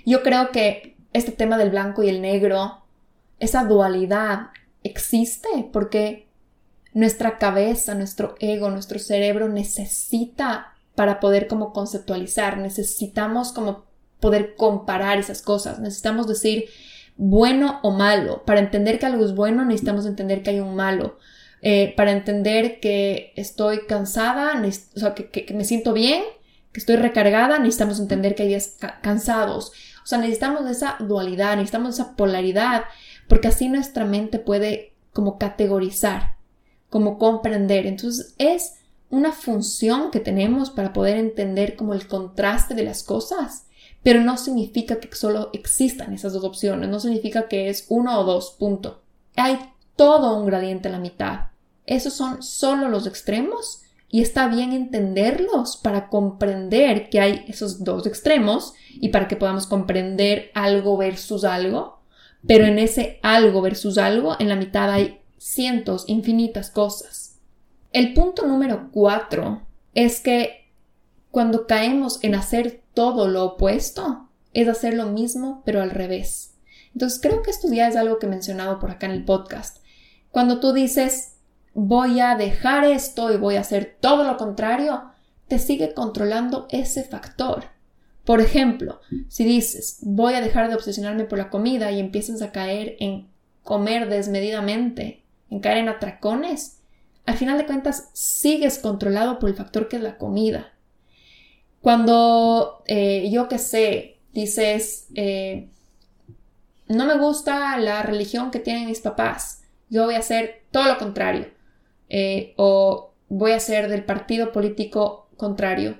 [0.05, 2.83] Yo creo que este tema del blanco y el negro,
[3.39, 4.47] esa dualidad
[4.83, 6.27] existe porque
[6.93, 13.85] nuestra cabeza, nuestro ego, nuestro cerebro necesita para poder como conceptualizar, necesitamos como
[14.19, 16.65] poder comparar esas cosas, necesitamos decir,
[17.17, 18.43] bueno o malo.
[18.45, 21.17] Para entender que algo es bueno necesitamos entender que hay un malo.
[21.61, 24.61] Eh, para entender que estoy cansada,
[24.95, 26.23] o sea, que, me siento bien,
[26.71, 29.71] que estoy recargada, necesitamos entender que hay días cansados.
[30.03, 32.83] O sea, necesitamos esa dualidad, necesitamos esa polaridad,
[33.27, 36.35] porque así nuestra mente puede como categorizar,
[36.89, 37.87] como comprender.
[37.87, 38.75] Entonces es
[39.09, 43.66] una función que tenemos para poder entender como el contraste de las cosas
[44.03, 48.23] pero no significa que solo existan esas dos opciones, no significa que es uno o
[48.23, 49.01] dos, punto.
[49.35, 49.59] Hay
[49.95, 51.47] todo un gradiente en la mitad.
[51.85, 58.05] Esos son solo los extremos y está bien entenderlos para comprender que hay esos dos
[58.07, 61.99] extremos y para que podamos comprender algo versus algo,
[62.45, 67.39] pero en ese algo versus algo, en la mitad hay cientos, infinitas cosas.
[67.91, 69.61] El punto número cuatro
[69.93, 70.67] es que
[71.31, 76.55] cuando caemos en hacer todo lo opuesto, es hacer lo mismo pero al revés.
[76.93, 79.85] Entonces creo que esto ya es algo que he mencionado por acá en el podcast.
[80.31, 81.35] Cuando tú dices
[81.75, 85.11] voy a dejar esto y voy a hacer todo lo contrario,
[85.47, 87.65] te sigue controlando ese factor.
[88.25, 92.51] Por ejemplo, si dices voy a dejar de obsesionarme por la comida y empiezas a
[92.51, 93.29] caer en
[93.61, 96.79] comer desmedidamente, en caer en atracones,
[97.27, 100.73] al final de cuentas sigues controlado por el factor que es la comida.
[101.81, 105.69] Cuando eh, yo que sé, dices, eh,
[106.87, 110.97] no me gusta la religión que tienen mis papás, yo voy a hacer todo lo
[110.97, 111.47] contrario,
[112.09, 115.99] eh, o voy a ser del partido político contrario.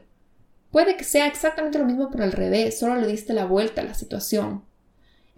[0.72, 3.86] Puede que sea exactamente lo mismo, pero al revés, solo le diste la vuelta a
[3.86, 4.63] la situación.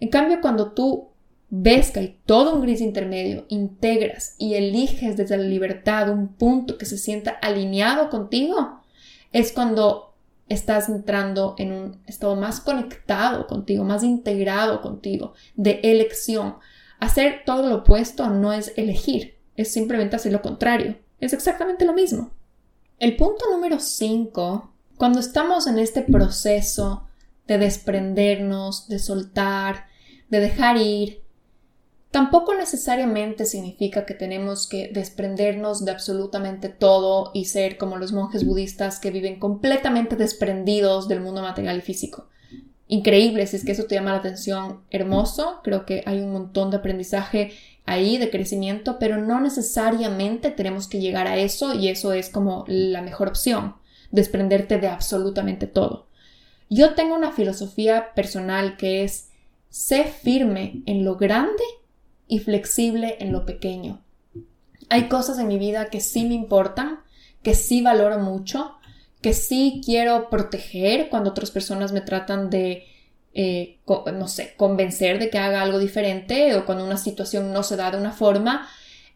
[0.00, 1.10] En cambio, cuando tú
[1.50, 6.78] ves que hay todo un gris intermedio, integras y eliges desde la libertad un punto
[6.78, 8.80] que se sienta alineado contigo,
[9.32, 10.09] es cuando
[10.50, 16.56] estás entrando en un estado más conectado contigo, más integrado contigo, de elección.
[16.98, 20.98] Hacer todo lo opuesto no es elegir, es simplemente hacer lo contrario.
[21.20, 22.32] Es exactamente lo mismo.
[22.98, 27.06] El punto número 5, cuando estamos en este proceso
[27.46, 29.86] de desprendernos, de soltar,
[30.28, 31.22] de dejar ir,
[32.10, 38.44] tampoco necesariamente significa que tenemos que desprendernos de absolutamente todo y ser como los monjes
[38.44, 42.28] budistas que viven completamente desprendidos del mundo material y físico.
[42.88, 46.70] Increíble, si es que eso te llama la atención, hermoso, creo que hay un montón
[46.70, 47.52] de aprendizaje
[47.86, 52.64] ahí, de crecimiento, pero no necesariamente tenemos que llegar a eso y eso es como
[52.66, 53.76] la mejor opción,
[54.10, 56.08] desprenderte de absolutamente todo.
[56.68, 59.28] Yo tengo una filosofía personal que es
[59.68, 61.62] sé firme en lo grande
[62.30, 64.02] y flexible en lo pequeño.
[64.88, 67.00] Hay cosas en mi vida que sí me importan,
[67.42, 68.76] que sí valoro mucho,
[69.20, 72.86] que sí quiero proteger cuando otras personas me tratan de
[73.32, 77.76] eh, no sé, convencer de que haga algo diferente o cuando una situación no se
[77.76, 78.68] da de una forma.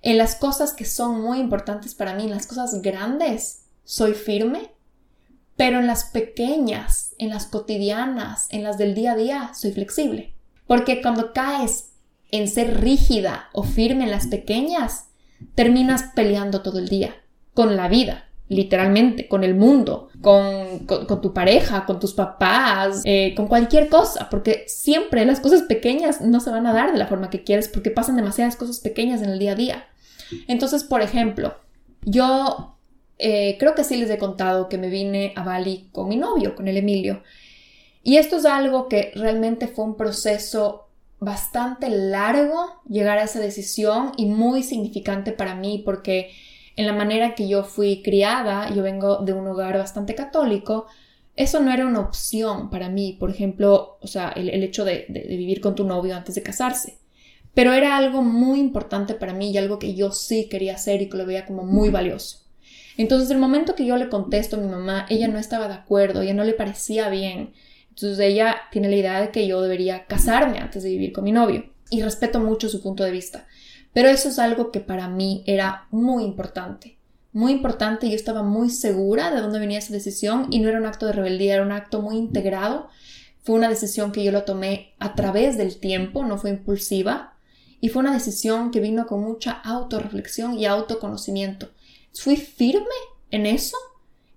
[0.03, 4.72] En las cosas que son muy importantes para mí, en las cosas grandes, soy firme,
[5.57, 10.35] pero en las pequeñas, en las cotidianas, en las del día a día, soy flexible.
[10.66, 11.93] Porque cuando caes
[12.31, 15.09] en ser rígida o firme en las pequeñas,
[15.55, 17.15] terminas peleando todo el día
[17.53, 23.47] con la vida literalmente, con el mundo, con, tu pareja, con tus papás, eh, con
[23.47, 27.31] cualquier cosa, porque siempre las cosas pequeñas no se van a dar de la forma
[27.31, 29.87] que quieres porque pasan demasiadas cosas pequeñas en el día a día.
[30.47, 31.55] Entonces, por ejemplo,
[32.03, 32.77] yo
[33.19, 36.55] eh, creo que sí les he contado que me vine a Bali con mi novio,
[36.55, 37.23] con el Emilio.
[38.03, 40.84] Y esto es algo que realmente fue un proceso
[41.25, 46.31] bastante largo llegar a esa decisión y muy significante para mí porque
[46.77, 50.87] en la manera que yo fui criada, yo vengo de un hogar bastante católico,
[51.37, 55.61] eso no era una opción para mí, por ejemplo, o sea, el, hecho de, vivir
[55.61, 56.99] con tu novio antes de casarse.
[57.55, 61.09] Pero era algo muy importante para mí y algo que yo sí quería hacer y
[61.09, 62.41] que lo veía como muy valioso.
[62.97, 66.23] Entonces, el momento que yo le contesto a mi mamá, ella no estaba de acuerdo,
[66.23, 67.53] ella no le parecía bien.
[67.94, 71.33] Entonces, ella tiene la idea de que yo debería casarme antes de vivir con mi
[71.33, 71.70] novio.
[71.90, 73.46] Y respeto mucho su punto de vista.
[73.92, 76.98] Pero eso es algo que para mí era muy importante.
[77.33, 80.87] Muy importante, yo estaba muy segura de dónde venía esa decisión y no era un
[80.87, 82.88] acto de rebeldía, era un acto muy integrado.
[83.42, 87.35] Fue una decisión que yo lo tomé a través del tiempo, no fue impulsiva.
[87.80, 91.70] Y fue una decisión que vino con mucha autorreflexión y autoconocimiento.
[92.12, 92.87] Fui firme
[93.30, 93.76] en eso,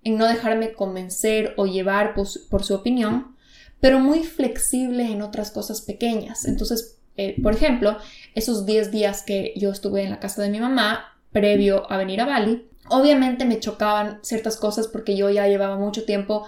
[0.04, 3.36] en no dejarme convencer o llevar por su, por su opinión,
[3.80, 6.44] pero muy flexible en otras cosas pequeñas.
[6.44, 7.96] Entonces, eh, por ejemplo,
[8.34, 12.20] esos 10 días que yo estuve en la casa de mi mamá, previo a venir
[12.20, 16.46] a Bali, obviamente me chocaban ciertas cosas porque yo ya llevaba mucho tiempo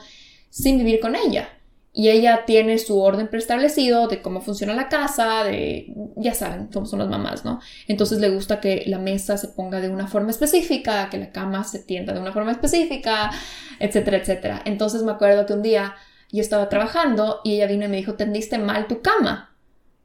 [0.49, 1.49] sin vivir con ella.
[1.93, 6.87] Y ella tiene su orden preestablecido de cómo funciona la casa, de, ya saben cómo
[6.87, 7.61] son las mamás, ¿no?
[7.89, 11.65] Entonces le gusta que la mesa se ponga de una forma específica, que la cama
[11.65, 13.33] se tienda de una forma específica,
[13.81, 14.63] etcétera, etcétera.
[14.67, 15.97] Entonces me acuerdo que un día
[16.33, 19.57] yo estaba trabajando y ella vino y me dijo, tendiste mal tu cama.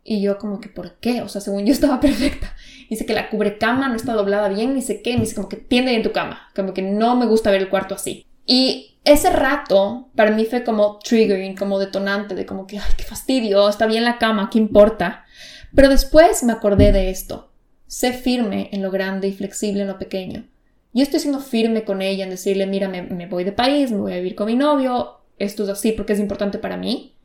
[0.04, 1.22] Y yo como que, ¿por qué?
[1.22, 2.56] O sea, según yo estaba perfecta.
[2.90, 5.16] Dice que la cubrecama no está doblada bien, ni sé qué.
[5.16, 6.50] Me dice como que tiende en tu cama.
[6.56, 8.26] Como que no me gusta ver el cuarto así.
[8.46, 13.04] Y ese rato para mí fue como triggering, como detonante de como que, ay, qué
[13.04, 15.26] fastidio, está bien la cama, ¿qué importa?
[15.74, 17.52] Pero después me acordé de esto.
[17.88, 20.48] Sé firme en lo grande y flexible en lo pequeño.
[20.94, 23.98] Yo estoy siendo firme con ella en decirle, mira, me, me voy de país, me
[23.98, 27.16] voy a vivir con mi novio, esto es así porque es importante para mí.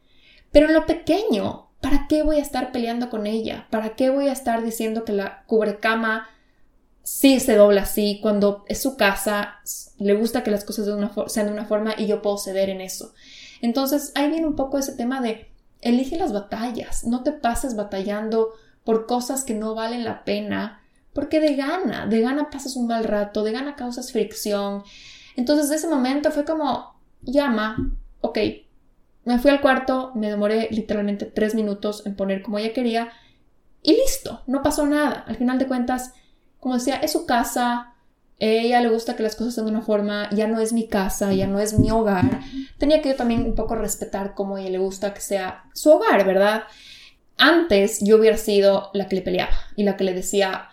[0.53, 3.67] Pero en lo pequeño, ¿para qué voy a estar peleando con ella?
[3.71, 6.29] ¿Para qué voy a estar diciendo que la cubrecama
[7.03, 9.61] sí se dobla así cuando es su casa,
[9.99, 10.87] le gusta que las cosas
[11.29, 13.15] sean de una forma y yo puedo ceder en eso?
[13.63, 18.51] Entonces ahí viene un poco ese tema de elige las batallas, no te pases batallando
[18.85, 20.81] por cosas que no valen la pena,
[21.13, 24.83] porque de gana, de gana pasas un mal rato, de gana causas fricción.
[25.37, 28.39] Entonces de ese momento fue como, llama, ok,
[29.25, 33.13] me fui al cuarto, me demoré literalmente tres minutos en poner como ella quería
[33.83, 35.25] y listo, no pasó nada.
[35.27, 36.13] Al final de cuentas,
[36.59, 37.95] como decía, es su casa,
[38.39, 41.33] ella le gusta que las cosas sean de una forma, ya no es mi casa,
[41.33, 42.41] ya no es mi hogar.
[42.79, 46.27] Tenía que yo también un poco respetar cómo ella le gusta que sea su hogar,
[46.27, 46.65] ¿verdad?
[47.37, 50.69] Antes yo hubiera sido la que le peleaba y la que le decía,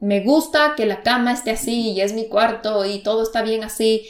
[0.00, 3.62] me gusta que la cama esté así y es mi cuarto y todo está bien
[3.64, 4.06] así.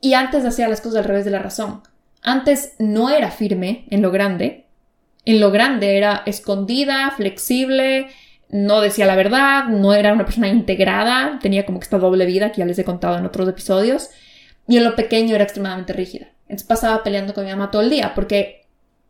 [0.00, 1.82] Y antes hacía las cosas al revés de la razón.
[2.22, 4.68] Antes no era firme en lo grande
[5.28, 8.08] en lo grande, era escondida, flexible,
[8.48, 12.50] no decía la verdad, no era una persona integrada, tenía como que esta doble vida
[12.50, 14.08] que ya les he contado en otros episodios,
[14.66, 16.28] y en lo pequeño era extremadamente rígida.
[16.44, 18.64] Entonces pasaba peleando con mi mamá todo el día, porque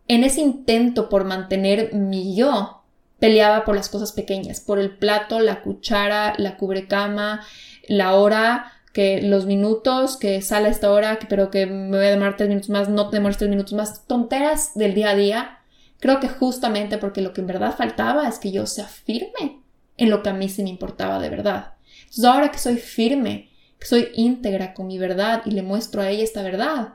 [0.09, 2.82] en ese intento por mantener mi yo,
[3.20, 7.46] peleaba por las cosas pequeñas, por el plato, la cuchara, la cubrecama,
[7.86, 12.11] la hora, que los minutos, que sale a esta hora, pero que me voy a
[12.11, 15.59] demorar tres minutos más, no te demores tres minutos más, tonteras del día a día.
[16.01, 19.62] Creo que justamente porque lo que en verdad faltaba es que yo sea firme
[19.96, 21.74] en lo que a mí sí me importaba de verdad.
[22.01, 26.11] Entonces ahora que soy firme, que soy íntegra con mi verdad y le muestro a
[26.11, 26.94] ella esta verdad,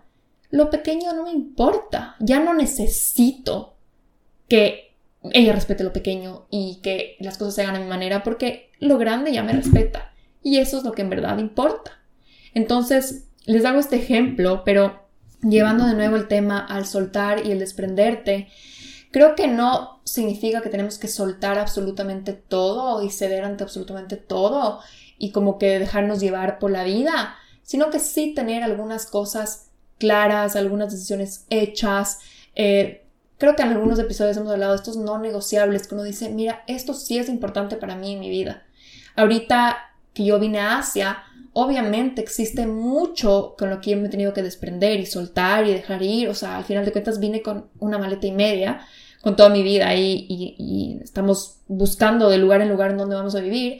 [0.49, 3.77] lo pequeño no me importa, ya no necesito
[4.49, 4.97] que
[5.31, 8.97] ella respete lo pequeño y que las cosas se hagan a mi manera porque lo
[8.97, 10.12] grande ya me respeta.
[10.43, 11.99] Y eso es lo que en verdad importa.
[12.53, 15.07] Entonces, les hago este ejemplo, pero
[15.41, 18.49] llevando de nuevo el tema al soltar y el desprenderte,
[19.11, 24.81] creo que no significa que tenemos que soltar absolutamente todo y ceder ante absolutamente todo
[25.17, 30.55] y como que dejarnos llevar por la vida, sino que sí tener algunas cosas claras,
[30.55, 32.19] algunas decisiones hechas.
[32.55, 33.05] Eh,
[33.37, 36.63] creo que en algunos episodios hemos hablado de estos no negociables, que uno dice, mira,
[36.67, 38.63] esto sí es importante para mí en mi vida.
[39.15, 44.09] Ahorita que yo vine a Asia, obviamente existe mucho con lo que yo me he
[44.09, 46.29] tenido que desprender y soltar y dejar ir.
[46.29, 48.81] O sea, al final de cuentas vine con una maleta y media,
[49.21, 53.15] con toda mi vida ahí y, y estamos buscando de lugar en lugar en donde
[53.15, 53.79] vamos a vivir.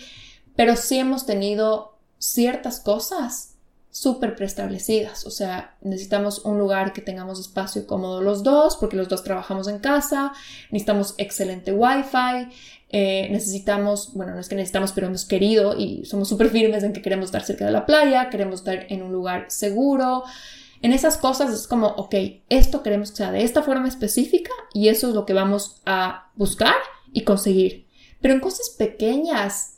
[0.56, 3.54] Pero sí hemos tenido ciertas cosas
[3.94, 5.26] súper preestablecidas.
[5.26, 9.68] O sea, necesitamos un lugar que tengamos espacio cómodo los dos, porque los dos trabajamos
[9.68, 10.34] en casa,
[10.72, 12.50] necesitamos excelente wifi,
[12.96, 16.94] eh, necesitamos, bueno, no es que necesitamos, pero hemos querido y somos súper firmes en
[16.94, 20.24] que queremos estar cerca de la playa, queremos estar en un lugar seguro.
[20.84, 22.14] En esas cosas es como, ok,
[22.50, 26.32] esto queremos que sea de esta forma específica y eso es lo que vamos a
[26.36, 26.76] buscar
[27.12, 27.88] y conseguir.
[28.22, 29.73] Pero en cosas pequeñas,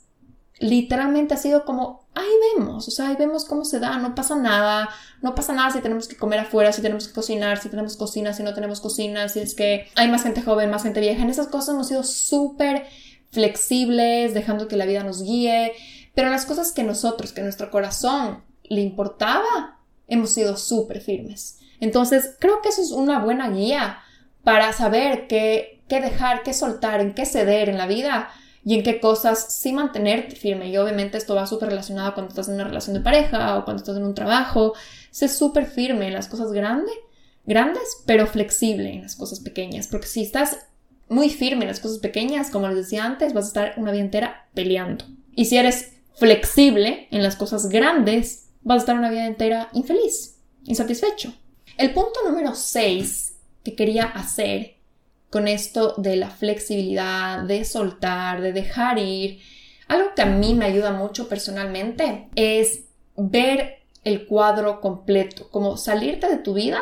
[0.59, 4.35] literalmente ha sido como, ahí vemos, o sea, ahí vemos cómo se da, no pasa
[4.35, 4.89] nada,
[5.21, 8.33] no pasa nada si tenemos que comer afuera, si tenemos que cocinar, si tenemos cocina,
[8.33, 11.29] si no tenemos cocina, si es que hay más gente joven, más gente vieja, en
[11.29, 12.85] esas cosas hemos sido súper
[13.31, 15.73] flexibles, dejando que la vida nos guíe,
[16.13, 21.59] pero las cosas que nosotros, que nuestro corazón le importaba, hemos sido súper firmes.
[21.81, 23.99] Entonces, creo que eso es una buena guía
[24.45, 28.29] para saber qué, qué dejar, qué soltar, en qué ceder en la vida
[28.65, 30.69] y en qué cosas sí mantenerte firme.
[30.69, 33.81] Y obviamente esto va súper relacionado cuando estás en una relación de pareja o cuando
[33.81, 34.73] estás en un trabajo.
[35.11, 36.95] Sé súper firme en las cosas grandes,
[37.45, 39.87] grandes, pero flexible en las cosas pequeñas.
[39.87, 40.57] Porque si estás
[41.07, 44.01] muy firme en las cosas pequeñas, como les decía antes, vas a estar una vida
[44.01, 45.05] entera peleando.
[45.35, 50.39] Y si eres flexible en las cosas grandes, vas a estar una vida entera infeliz,
[50.63, 51.35] insatisfecho.
[51.77, 54.74] El punto número 6 que quería hacer
[55.35, 59.41] con esto de la flexibilidad, de soltar, de dejar ir.
[59.89, 62.85] Algo que a mí me ayuda mucho personalmente es
[63.17, 66.79] ver el cuadro completo, como salirte de tu vida,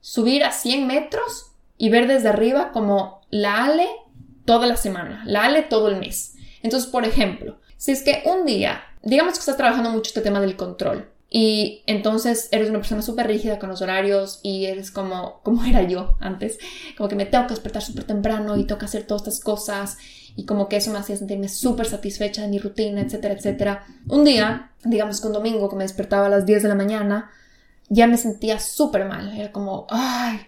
[0.00, 3.88] subir a 100 metros y ver desde arriba como la Ale
[4.46, 6.36] toda la semana, la Ale todo el mes.
[6.62, 10.40] Entonces, por ejemplo, si es que un día, digamos que estás trabajando mucho este tema
[10.40, 15.40] del control, y entonces eres una persona súper rígida con los horarios y eres como,
[15.42, 16.60] como era yo antes,
[16.96, 19.98] como que me tengo que despertar súper temprano y tengo que hacer todas estas cosas
[20.36, 23.84] y como que eso me hacía sentirme súper satisfecha de mi rutina, etcétera, etcétera.
[24.06, 27.32] Un día, digamos que un domingo que me despertaba a las 10 de la mañana,
[27.88, 30.38] ya me sentía súper mal, era como, ay,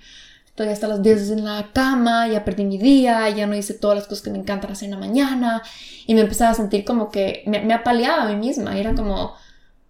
[0.46, 3.98] estoy hasta las 10 en la cama, ya perdí mi día, ya no hice todas
[3.98, 5.62] las cosas que me encantan hacer en la mañana
[6.06, 9.34] y me empezaba a sentir como que me, me apaleaba a mí misma, era como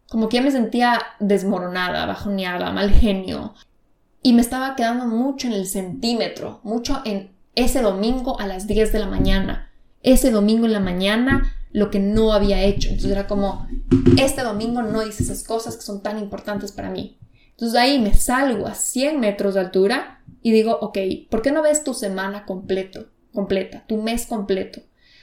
[0.08, 3.54] como que ya me sentía desmoronada, bajoneada, mal genio.
[4.22, 8.92] Y me estaba quedando mucho en el centímetro, mucho en ese domingo a las 10
[8.92, 9.70] de la mañana.
[10.02, 12.88] Ese domingo en la mañana lo que no había hecho.
[12.88, 13.68] Entonces era como,
[14.18, 17.18] este domingo no hice esas cosas que son tan importantes para mí.
[17.50, 20.98] Entonces ahí me salgo a 100 metros de altura y digo, ok,
[21.30, 24.80] ¿por qué no ves tu semana completo, completa, tu mes completo?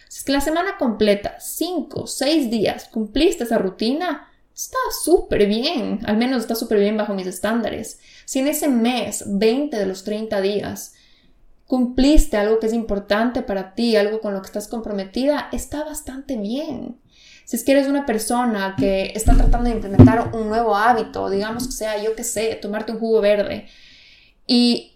[0.09, 5.99] Si es que la semana completa, 5, 6 días, cumpliste esa rutina, está súper bien,
[6.05, 7.99] al menos está súper bien bajo mis estándares.
[8.25, 10.93] Si en ese mes, 20 de los 30 días,
[11.65, 16.37] cumpliste algo que es importante para ti, algo con lo que estás comprometida, está bastante
[16.37, 16.99] bien.
[17.45, 21.65] Si es que eres una persona que está tratando de implementar un nuevo hábito, digamos
[21.65, 23.67] que sea, yo qué sé, tomarte un jugo verde,
[24.47, 24.93] y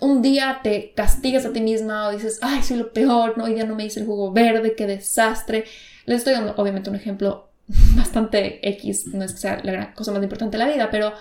[0.00, 3.54] un día te castigas a ti misma o dices, ay, soy lo peor, no, hoy
[3.54, 5.64] día no me hice el jugo verde, qué desastre.
[6.06, 7.49] Les estoy dando obviamente un ejemplo
[7.96, 11.12] bastante X, no es que sea la cosa más importante de la vida, pero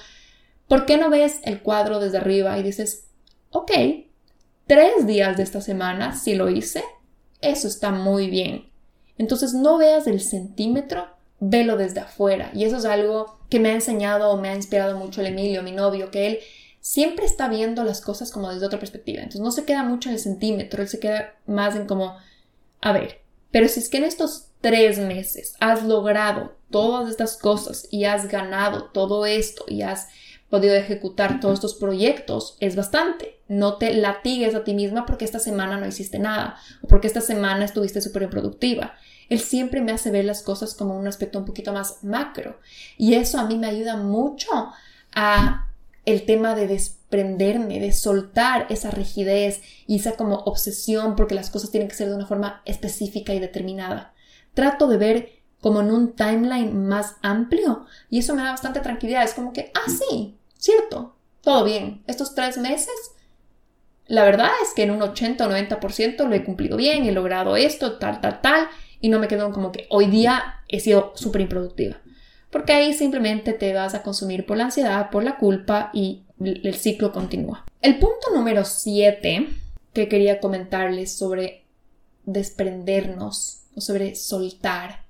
[0.67, 3.07] ¿por qué no ves el cuadro desde arriba y dices,
[3.51, 3.71] ok,
[4.67, 6.83] tres días de esta semana, si lo hice,
[7.41, 8.69] eso está muy bien.
[9.17, 11.07] Entonces no veas el centímetro,
[11.39, 12.51] velo desde afuera.
[12.53, 15.63] Y eso es algo que me ha enseñado o me ha inspirado mucho el Emilio,
[15.63, 16.39] mi novio, que él
[16.81, 19.19] siempre está viendo las cosas como desde otra perspectiva.
[19.19, 22.15] Entonces no se queda mucho en el centímetro, él se queda más en como,
[22.81, 23.21] a ver,
[23.51, 28.27] pero si es que en estos tres meses has logrado todas estas cosas y has
[28.27, 30.07] ganado todo esto y has
[30.49, 33.39] podido ejecutar todos estos proyectos, es bastante.
[33.47, 37.21] No te latigues a ti misma porque esta semana no hiciste nada o porque esta
[37.21, 38.95] semana estuviste súper improductiva.
[39.29, 42.59] Él siempre me hace ver las cosas como un aspecto un poquito más macro
[42.97, 44.49] y eso a mí me ayuda mucho
[45.13, 45.67] a
[46.05, 51.69] el tema de desprenderme, de soltar esa rigidez y esa como obsesión porque las cosas
[51.69, 54.13] tienen que ser de una forma específica y determinada.
[54.53, 55.29] Trato de ver
[55.61, 59.23] como en un timeline más amplio y eso me da bastante tranquilidad.
[59.23, 62.03] Es como que, ah, sí, cierto, todo bien.
[62.07, 62.93] Estos tres meses,
[64.07, 67.55] la verdad es que en un 80 o 90% lo he cumplido bien, he logrado
[67.55, 68.67] esto, tal, tal, tal,
[69.01, 71.97] y no me quedo como que hoy día he sido súper improductiva
[72.51, 76.75] porque ahí simplemente te vas a consumir por la ansiedad, por la culpa y el
[76.75, 77.65] ciclo continúa.
[77.81, 79.47] El punto número 7
[79.93, 81.65] que quería comentarles sobre
[82.25, 85.05] desprendernos sobre soltar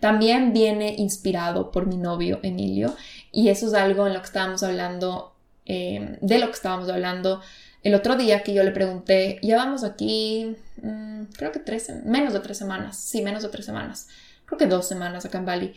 [0.00, 2.94] también viene inspirado por mi novio Emilio
[3.32, 7.40] y eso es algo en lo que estábamos hablando, eh, de lo que estábamos hablando
[7.84, 12.32] el otro día que yo le pregunté, ya vamos aquí, mm, creo que tres, menos
[12.32, 14.08] de tres semanas, sí, menos de tres semanas,
[14.46, 15.74] creo que dos semanas acá en Bali.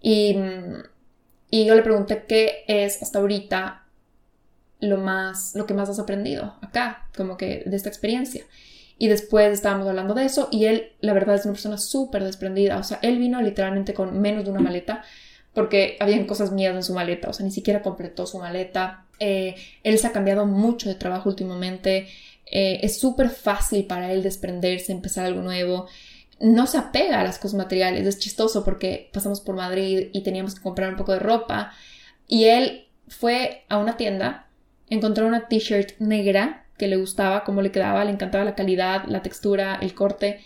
[0.00, 0.36] Y,
[1.50, 3.84] y yo le pregunté qué es hasta ahorita
[4.80, 8.42] lo más, lo que más has aprendido acá, como que de esta experiencia.
[9.00, 12.76] Y después estábamos hablando de eso y él, la verdad, es una persona súper desprendida.
[12.76, 15.02] O sea, él vino literalmente con menos de una maleta
[15.54, 17.30] porque habían cosas mías en su maleta.
[17.30, 19.06] O sea, ni siquiera completó su maleta.
[19.18, 22.08] Eh, él se ha cambiado mucho de trabajo últimamente.
[22.44, 25.86] Eh, es súper fácil para él desprenderse, empezar algo nuevo
[26.40, 28.06] no se apega a las cosas materiales.
[28.06, 31.72] Es chistoso porque pasamos por Madrid y teníamos que comprar un poco de ropa
[32.26, 34.46] y él fue a una tienda,
[34.88, 39.20] encontró una t-shirt negra que le gustaba, cómo le quedaba, le encantaba la calidad, la
[39.20, 40.40] textura, el corte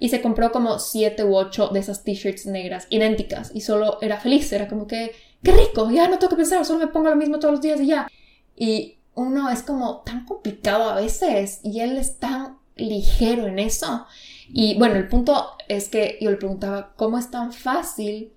[0.00, 4.18] y se compró como siete u ocho de esas t-shirts negras idénticas y solo era
[4.18, 5.12] feliz, era como que,
[5.42, 7.78] qué rico, ya no tengo que pensar, solo me pongo lo mismo todos los días
[7.82, 8.08] y ya.
[8.56, 14.06] Y uno es como tan complicado a veces y él es tan ligero en eso
[14.48, 18.32] y bueno, el punto es que yo le preguntaba, ¿cómo es tan fácil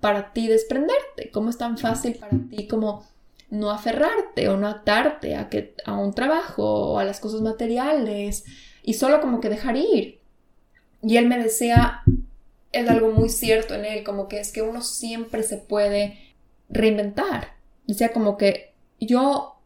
[0.00, 1.30] para ti desprenderte?
[1.32, 3.04] ¿Cómo es tan fácil para ti como
[3.52, 8.44] no aferrarte o no atarte a, que, a un trabajo o a las cosas materiales
[8.82, 10.20] y solo como que dejar ir?
[11.02, 12.00] Y él me decía,
[12.72, 16.18] es algo muy cierto en él, como que es que uno siempre se puede
[16.70, 17.48] reinventar.
[17.86, 19.58] Decía como que yo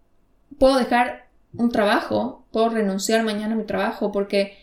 [0.59, 4.59] puedo dejar un trabajo, puedo renunciar mañana a mi trabajo porque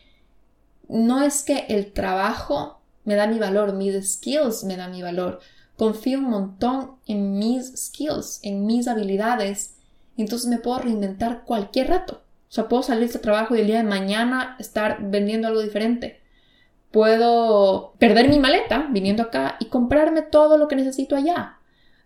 [0.89, 5.39] no es que el trabajo me da mi valor, mis skills me dan mi valor.
[5.78, 9.76] Confío un montón en mis skills, en mis habilidades.
[10.17, 12.21] Entonces me puedo reinventar cualquier rato.
[12.49, 16.21] O sea, puedo salir de trabajo y el día de mañana estar vendiendo algo diferente.
[16.91, 21.57] Puedo perder mi maleta viniendo acá y comprarme todo lo que necesito allá.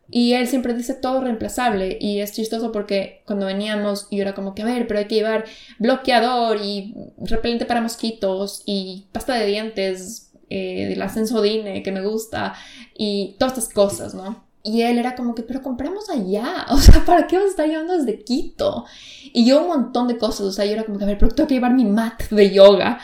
[0.10, 4.56] Y él siempre dice todo reemplazable y es chistoso porque cuando veníamos yo era como
[4.56, 5.46] que a ver, pero hay que llevar
[5.80, 12.54] bloqueador y repelente para mosquitos y pasta de dientes eh, del ascensodine que me gusta
[12.96, 14.48] y todas estas cosas, ¿no?
[14.64, 17.68] Y él era como que, pero compramos allá, o sea, ¿para qué vamos a estar
[17.68, 18.86] llevando desde Quito?
[19.34, 21.32] Y yo un montón de cosas, o sea, yo era como que, a ver, pero
[21.32, 23.00] tengo que llevar mi mat de yoga.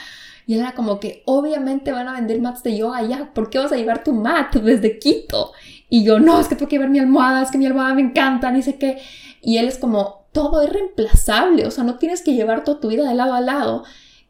[0.46, 3.60] Y él era como que, obviamente van a vender mats de yoga allá, ¿por qué
[3.60, 5.54] vas a llevar tu mat desde Quito?
[5.90, 8.02] Y yo, no, es que tengo que llevar mi almohada, es que mi almohada me
[8.02, 9.02] encanta, ni sé qué.
[9.42, 12.90] Y él es como, todo es reemplazable, o sea, no tienes que llevar toda tu
[12.90, 13.84] vida de lado a lado.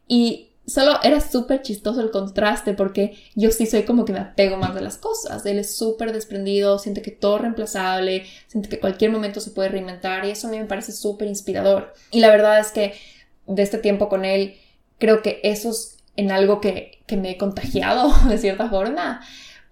[0.06, 4.56] Y solo era súper chistoso el contraste porque yo sí soy como que me apego
[4.56, 5.44] más de las cosas.
[5.46, 9.68] Él es súper desprendido, siente que todo es reemplazable, siente que cualquier momento se puede
[9.68, 11.92] reinventar y eso a mí me parece súper inspirador.
[12.10, 12.94] Y la verdad es que
[13.46, 14.56] de este tiempo con él,
[14.98, 19.20] creo que eso es en algo que, que me he contagiado de cierta forma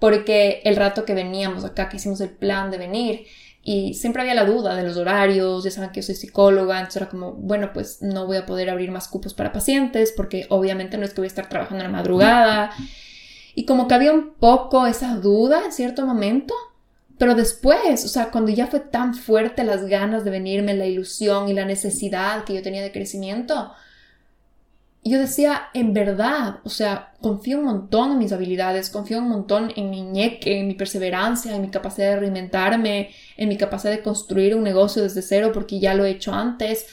[0.03, 3.25] porque el rato que veníamos acá, que hicimos el plan de venir,
[3.65, 7.03] y siempre había la duda de los horarios, ya saben que yo soy psicóloga, entonces
[7.03, 10.99] era como, bueno, pues no voy a poder abrir más cupos para pacientes, porque obviamente
[10.99, 12.73] no es que voy a estar trabajando en la madrugada,
[13.55, 16.55] y como que había un poco esa duda en cierto momento,
[17.19, 21.49] pero después, o sea, cuando ya fue tan fuerte las ganas de venirme, la ilusión
[21.49, 23.73] y la necesidad que yo tenía de crecimiento,
[25.05, 29.73] yo decía, en verdad, o sea, confío un montón en mis habilidades, confío un montón
[29.75, 34.03] en mi ñeque, en mi perseverancia, en mi capacidad de reinventarme, en mi capacidad de
[34.03, 36.87] construir un negocio desde cero porque ya lo he hecho antes,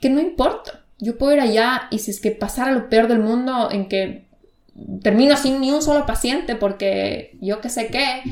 [0.00, 0.84] que no importa.
[0.98, 4.26] yo puedo ir allá y si es que pasara lo peor del mundo en que
[5.02, 8.22] termino sin ni un solo paciente porque yo que sé qué,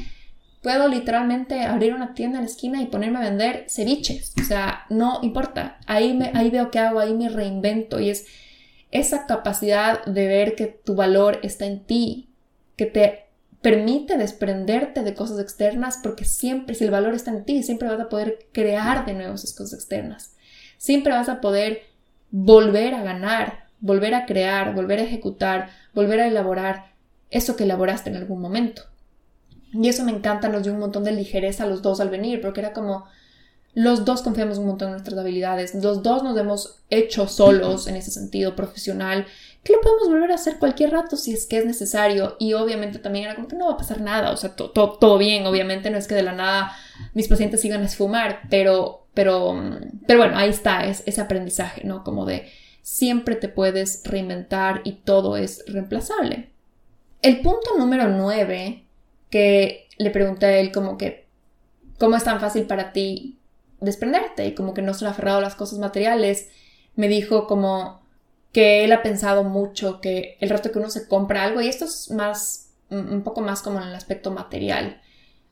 [0.63, 4.35] puedo literalmente abrir una tienda en la esquina y ponerme a vender ceviches.
[4.41, 5.79] O sea, no importa.
[5.87, 8.27] Ahí, me, ahí veo qué hago, ahí me reinvento y es
[8.91, 12.30] esa capacidad de ver que tu valor está en ti,
[12.76, 13.26] que te
[13.62, 18.01] permite desprenderte de cosas externas porque siempre, si el valor está en ti, siempre vas
[18.01, 20.34] a poder crear de nuevo esas cosas externas.
[20.78, 21.82] Siempre vas a poder
[22.30, 26.95] volver a ganar, volver a crear, volver a ejecutar, volver a elaborar
[27.30, 28.82] eso que elaboraste en algún momento.
[29.72, 32.41] Y eso me encanta, nos dio un montón de ligereza a los dos al venir,
[32.41, 33.05] porque era como
[33.75, 37.97] los dos confiamos un montón en nuestras habilidades, los dos nos hemos hecho solos en
[37.97, 39.27] ese sentido profesional,
[39.62, 42.37] que lo podemos volver a hacer cualquier rato si es que es necesario.
[42.39, 45.47] Y obviamente también era como que no va a pasar nada, o sea, todo bien,
[45.47, 46.73] obviamente no es que de la nada
[47.14, 49.55] mis pacientes sigan a esfumar, pero, pero,
[50.07, 52.03] pero bueno, ahí está, es ese aprendizaje, ¿no?
[52.05, 52.49] Como de
[52.83, 56.51] siempre te puedes reinventar y todo es reemplazable.
[57.23, 58.87] El punto número nueve
[59.29, 61.29] que le pregunté a él como que,
[61.99, 63.39] ¿cómo es tan fácil para ti
[63.81, 64.47] desprenderte?
[64.47, 66.49] Y como que no ha aferrado a las cosas materiales,
[66.97, 68.01] me dijo como
[68.53, 71.85] que él ha pensado mucho que el rato que uno se compra algo, y esto
[71.85, 75.01] es más, un poco más como en el aspecto material,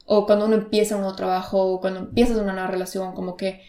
[0.05, 3.62] o cuando uno empieza un nuevo trabajo, o cuando empiezas una nueva relación, como que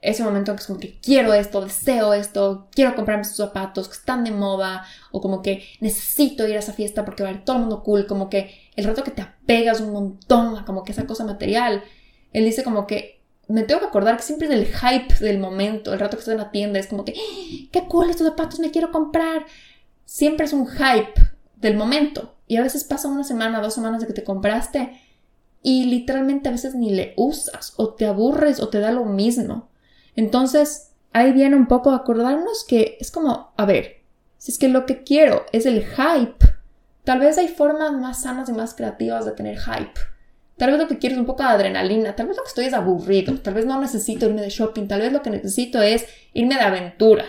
[0.00, 3.94] ese momento que es como que quiero esto, deseo esto, quiero comprarme esos zapatos que
[3.94, 7.44] están de moda, o como que necesito ir a esa fiesta porque va a haber
[7.44, 10.84] todo el mundo cool, como que el rato que te apegas un montón a como
[10.84, 11.82] que esa cosa material,
[12.32, 15.92] él dice como que me tengo que acordar que siempre es el hype del momento,
[15.92, 17.68] el rato que estás en la tienda, es como que, ¡Ah!
[17.70, 19.44] qué cool estos zapatos, me quiero comprar.
[20.04, 21.14] Siempre es un hype
[21.56, 22.34] del momento.
[22.46, 25.00] Y a veces pasa una semana, dos semanas de que te compraste
[25.62, 29.68] y literalmente a veces ni le usas o te aburres o te da lo mismo.
[30.16, 34.02] Entonces, ahí viene un poco acordarnos que es como, a ver,
[34.38, 36.44] si es que lo que quiero es el hype,
[37.04, 40.00] tal vez hay formas más sanas y más creativas de tener hype.
[40.56, 42.66] Tal vez lo que quiero es un poco de adrenalina, tal vez lo que estoy
[42.66, 46.06] es aburrido, tal vez no necesito irme de shopping, tal vez lo que necesito es
[46.34, 47.24] irme de aventura.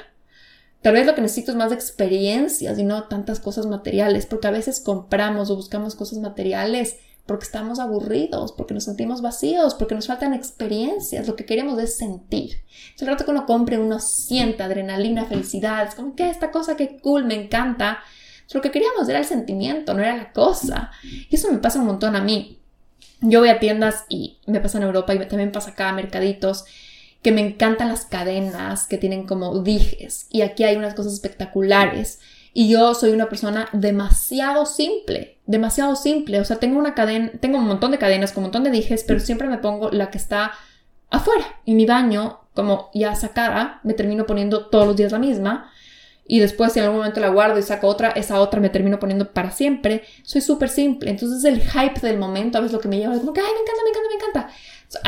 [0.82, 4.52] Tal vez lo que necesito es más experiencias y no tantas cosas materiales, porque a
[4.52, 10.08] veces compramos o buscamos cosas materiales porque estamos aburridos, porque nos sentimos vacíos, porque nos
[10.08, 12.58] faltan experiencias, lo que queremos es sentir.
[13.00, 16.98] El rato que uno compre, uno sienta adrenalina, felicidad, es como que esta cosa que
[17.00, 18.00] cool, me encanta.
[18.54, 20.92] Lo que queríamos era el sentimiento, no era la cosa.
[21.02, 22.60] Y eso me pasa un montón a mí.
[23.24, 26.66] Yo voy a tiendas y me pasa en Europa y también pasa acá mercaditos
[27.22, 32.20] que me encantan las cadenas que tienen como dijes y aquí hay unas cosas espectaculares
[32.54, 36.40] y yo soy una persona demasiado simple, demasiado simple.
[36.40, 39.04] O sea, tengo una cadena, tengo un montón de cadenas con un montón de dijes,
[39.08, 40.52] pero siempre me pongo la que está
[41.10, 41.46] afuera.
[41.66, 45.72] Y mi baño, como ya sacada, me termino poniendo todos los días la misma.
[46.26, 49.00] Y después, si en algún momento la guardo y saco otra, esa otra me termino
[49.00, 50.04] poniendo para siempre.
[50.24, 51.10] Soy súper simple.
[51.10, 53.48] Entonces, el hype del momento a veces lo que me lleva es como que, ay,
[53.48, 54.54] me encanta, me encanta, me encanta.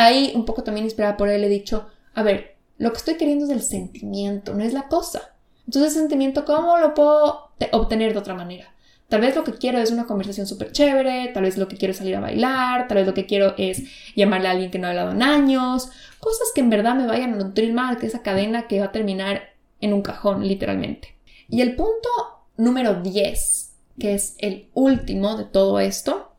[0.02, 3.46] ahí, un poco también inspirada por él, he dicho, a ver, lo que estoy queriendo
[3.46, 5.36] es el sentimiento, no es la cosa.
[5.66, 8.76] Entonces, ese sentimiento, ¿cómo lo puedo obtener de otra manera?
[9.08, 11.92] Tal vez lo que quiero es una conversación súper chévere, tal vez lo que quiero
[11.92, 13.84] es salir a bailar, tal vez lo que quiero es
[14.16, 15.90] llamarle a alguien que no ha hablado en años,
[16.20, 18.92] cosas que en verdad me vayan a nutrir más que esa cadena que va a
[18.92, 21.16] terminar en un cajón, literalmente.
[21.50, 22.10] Y el punto
[22.58, 26.34] número 10, que es el último de todo esto,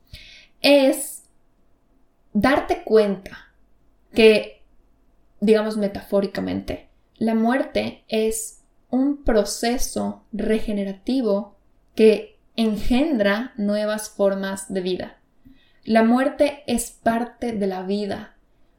[0.60, 1.24] es
[2.32, 3.54] darte cuenta
[4.12, 4.62] que,
[5.40, 11.56] digamos metafóricamente, la muerte es un proceso regenerativo
[11.94, 15.18] que engendra nuevas formas de vida.
[15.84, 18.36] La muerte es parte de la vida.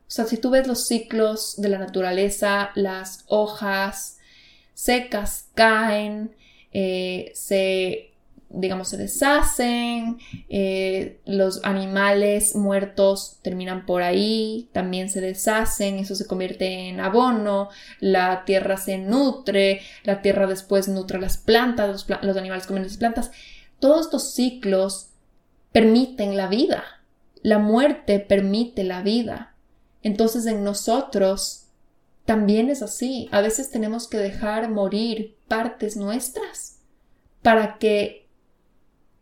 [0.08, 4.17] O sea, si tú ves los ciclos de la naturaleza, las hojas
[4.78, 6.36] secas caen,
[6.72, 8.14] eh, se
[8.50, 10.20] digamos, se deshacen,
[10.50, 17.70] eh, los animales muertos terminan por ahí, también se deshacen, eso se convierte en abono,
[18.00, 22.98] la tierra se nutre, la tierra después nutre las plantas, los, los animales comen las
[22.98, 23.32] plantas.
[23.80, 25.10] Todos estos ciclos
[25.74, 26.84] permiten la vida,
[27.42, 29.56] la muerte permite la vida.
[30.04, 31.67] Entonces en nosotros
[32.28, 36.82] también es así, a veces tenemos que dejar morir partes nuestras
[37.42, 38.28] para que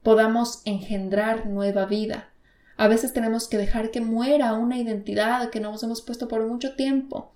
[0.02, 2.34] podamos engendrar nueva vida.
[2.78, 6.74] A veces tenemos que dejar que muera una identidad que nos hemos puesto por mucho
[6.74, 7.32] tiempo,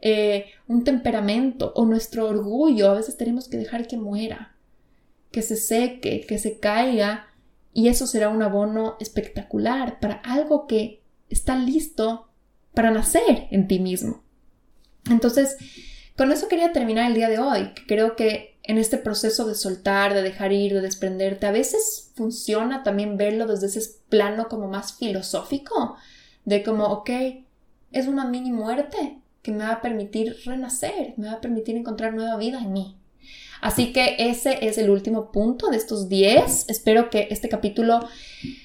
[0.00, 2.90] eh, un temperamento o nuestro orgullo.
[2.90, 4.56] A veces tenemos que dejar que muera,
[5.30, 7.28] que se seque, que se caiga
[7.72, 11.00] y eso será un abono espectacular para algo que
[11.30, 12.26] está listo
[12.74, 14.25] para nacer en ti mismo.
[15.10, 15.56] Entonces,
[16.16, 17.72] con eso quería terminar el día de hoy.
[17.86, 22.82] Creo que en este proceso de soltar, de dejar ir, de desprenderte, a veces funciona
[22.82, 25.96] también verlo desde ese plano como más filosófico,
[26.44, 27.10] de como, ok,
[27.92, 32.14] es una mini muerte que me va a permitir renacer, me va a permitir encontrar
[32.14, 32.96] nueva vida en mí.
[33.60, 36.66] Así que ese es el último punto de estos 10.
[36.68, 38.00] Espero que este capítulo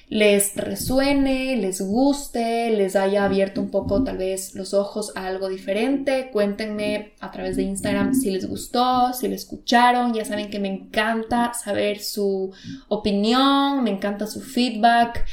[0.08, 5.48] les resuene, les guste, les haya abierto un poco tal vez los ojos a algo
[5.48, 6.30] diferente.
[6.30, 10.12] Cuéntenme a través de Instagram si les gustó, si lo escucharon.
[10.12, 12.52] Ya saben que me encanta saber su
[12.88, 15.24] opinión, me encanta su feedback.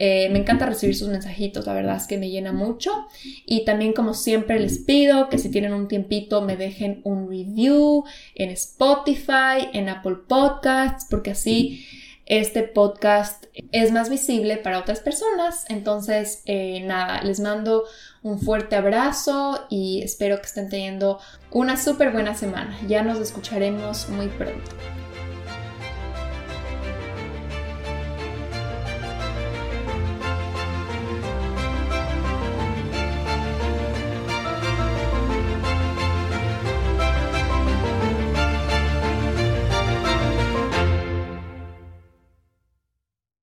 [0.00, 3.08] Eh, me encanta recibir sus mensajitos, la verdad es que me llena mucho.
[3.44, 8.04] Y también como siempre les pido que si tienen un tiempito me dejen un review
[8.36, 11.84] en Spotify, en Apple Podcasts, porque así
[12.26, 15.64] este podcast es más visible para otras personas.
[15.68, 17.84] Entonces, eh, nada, les mando
[18.22, 21.18] un fuerte abrazo y espero que estén teniendo
[21.50, 22.78] una súper buena semana.
[22.86, 24.70] Ya nos escucharemos muy pronto.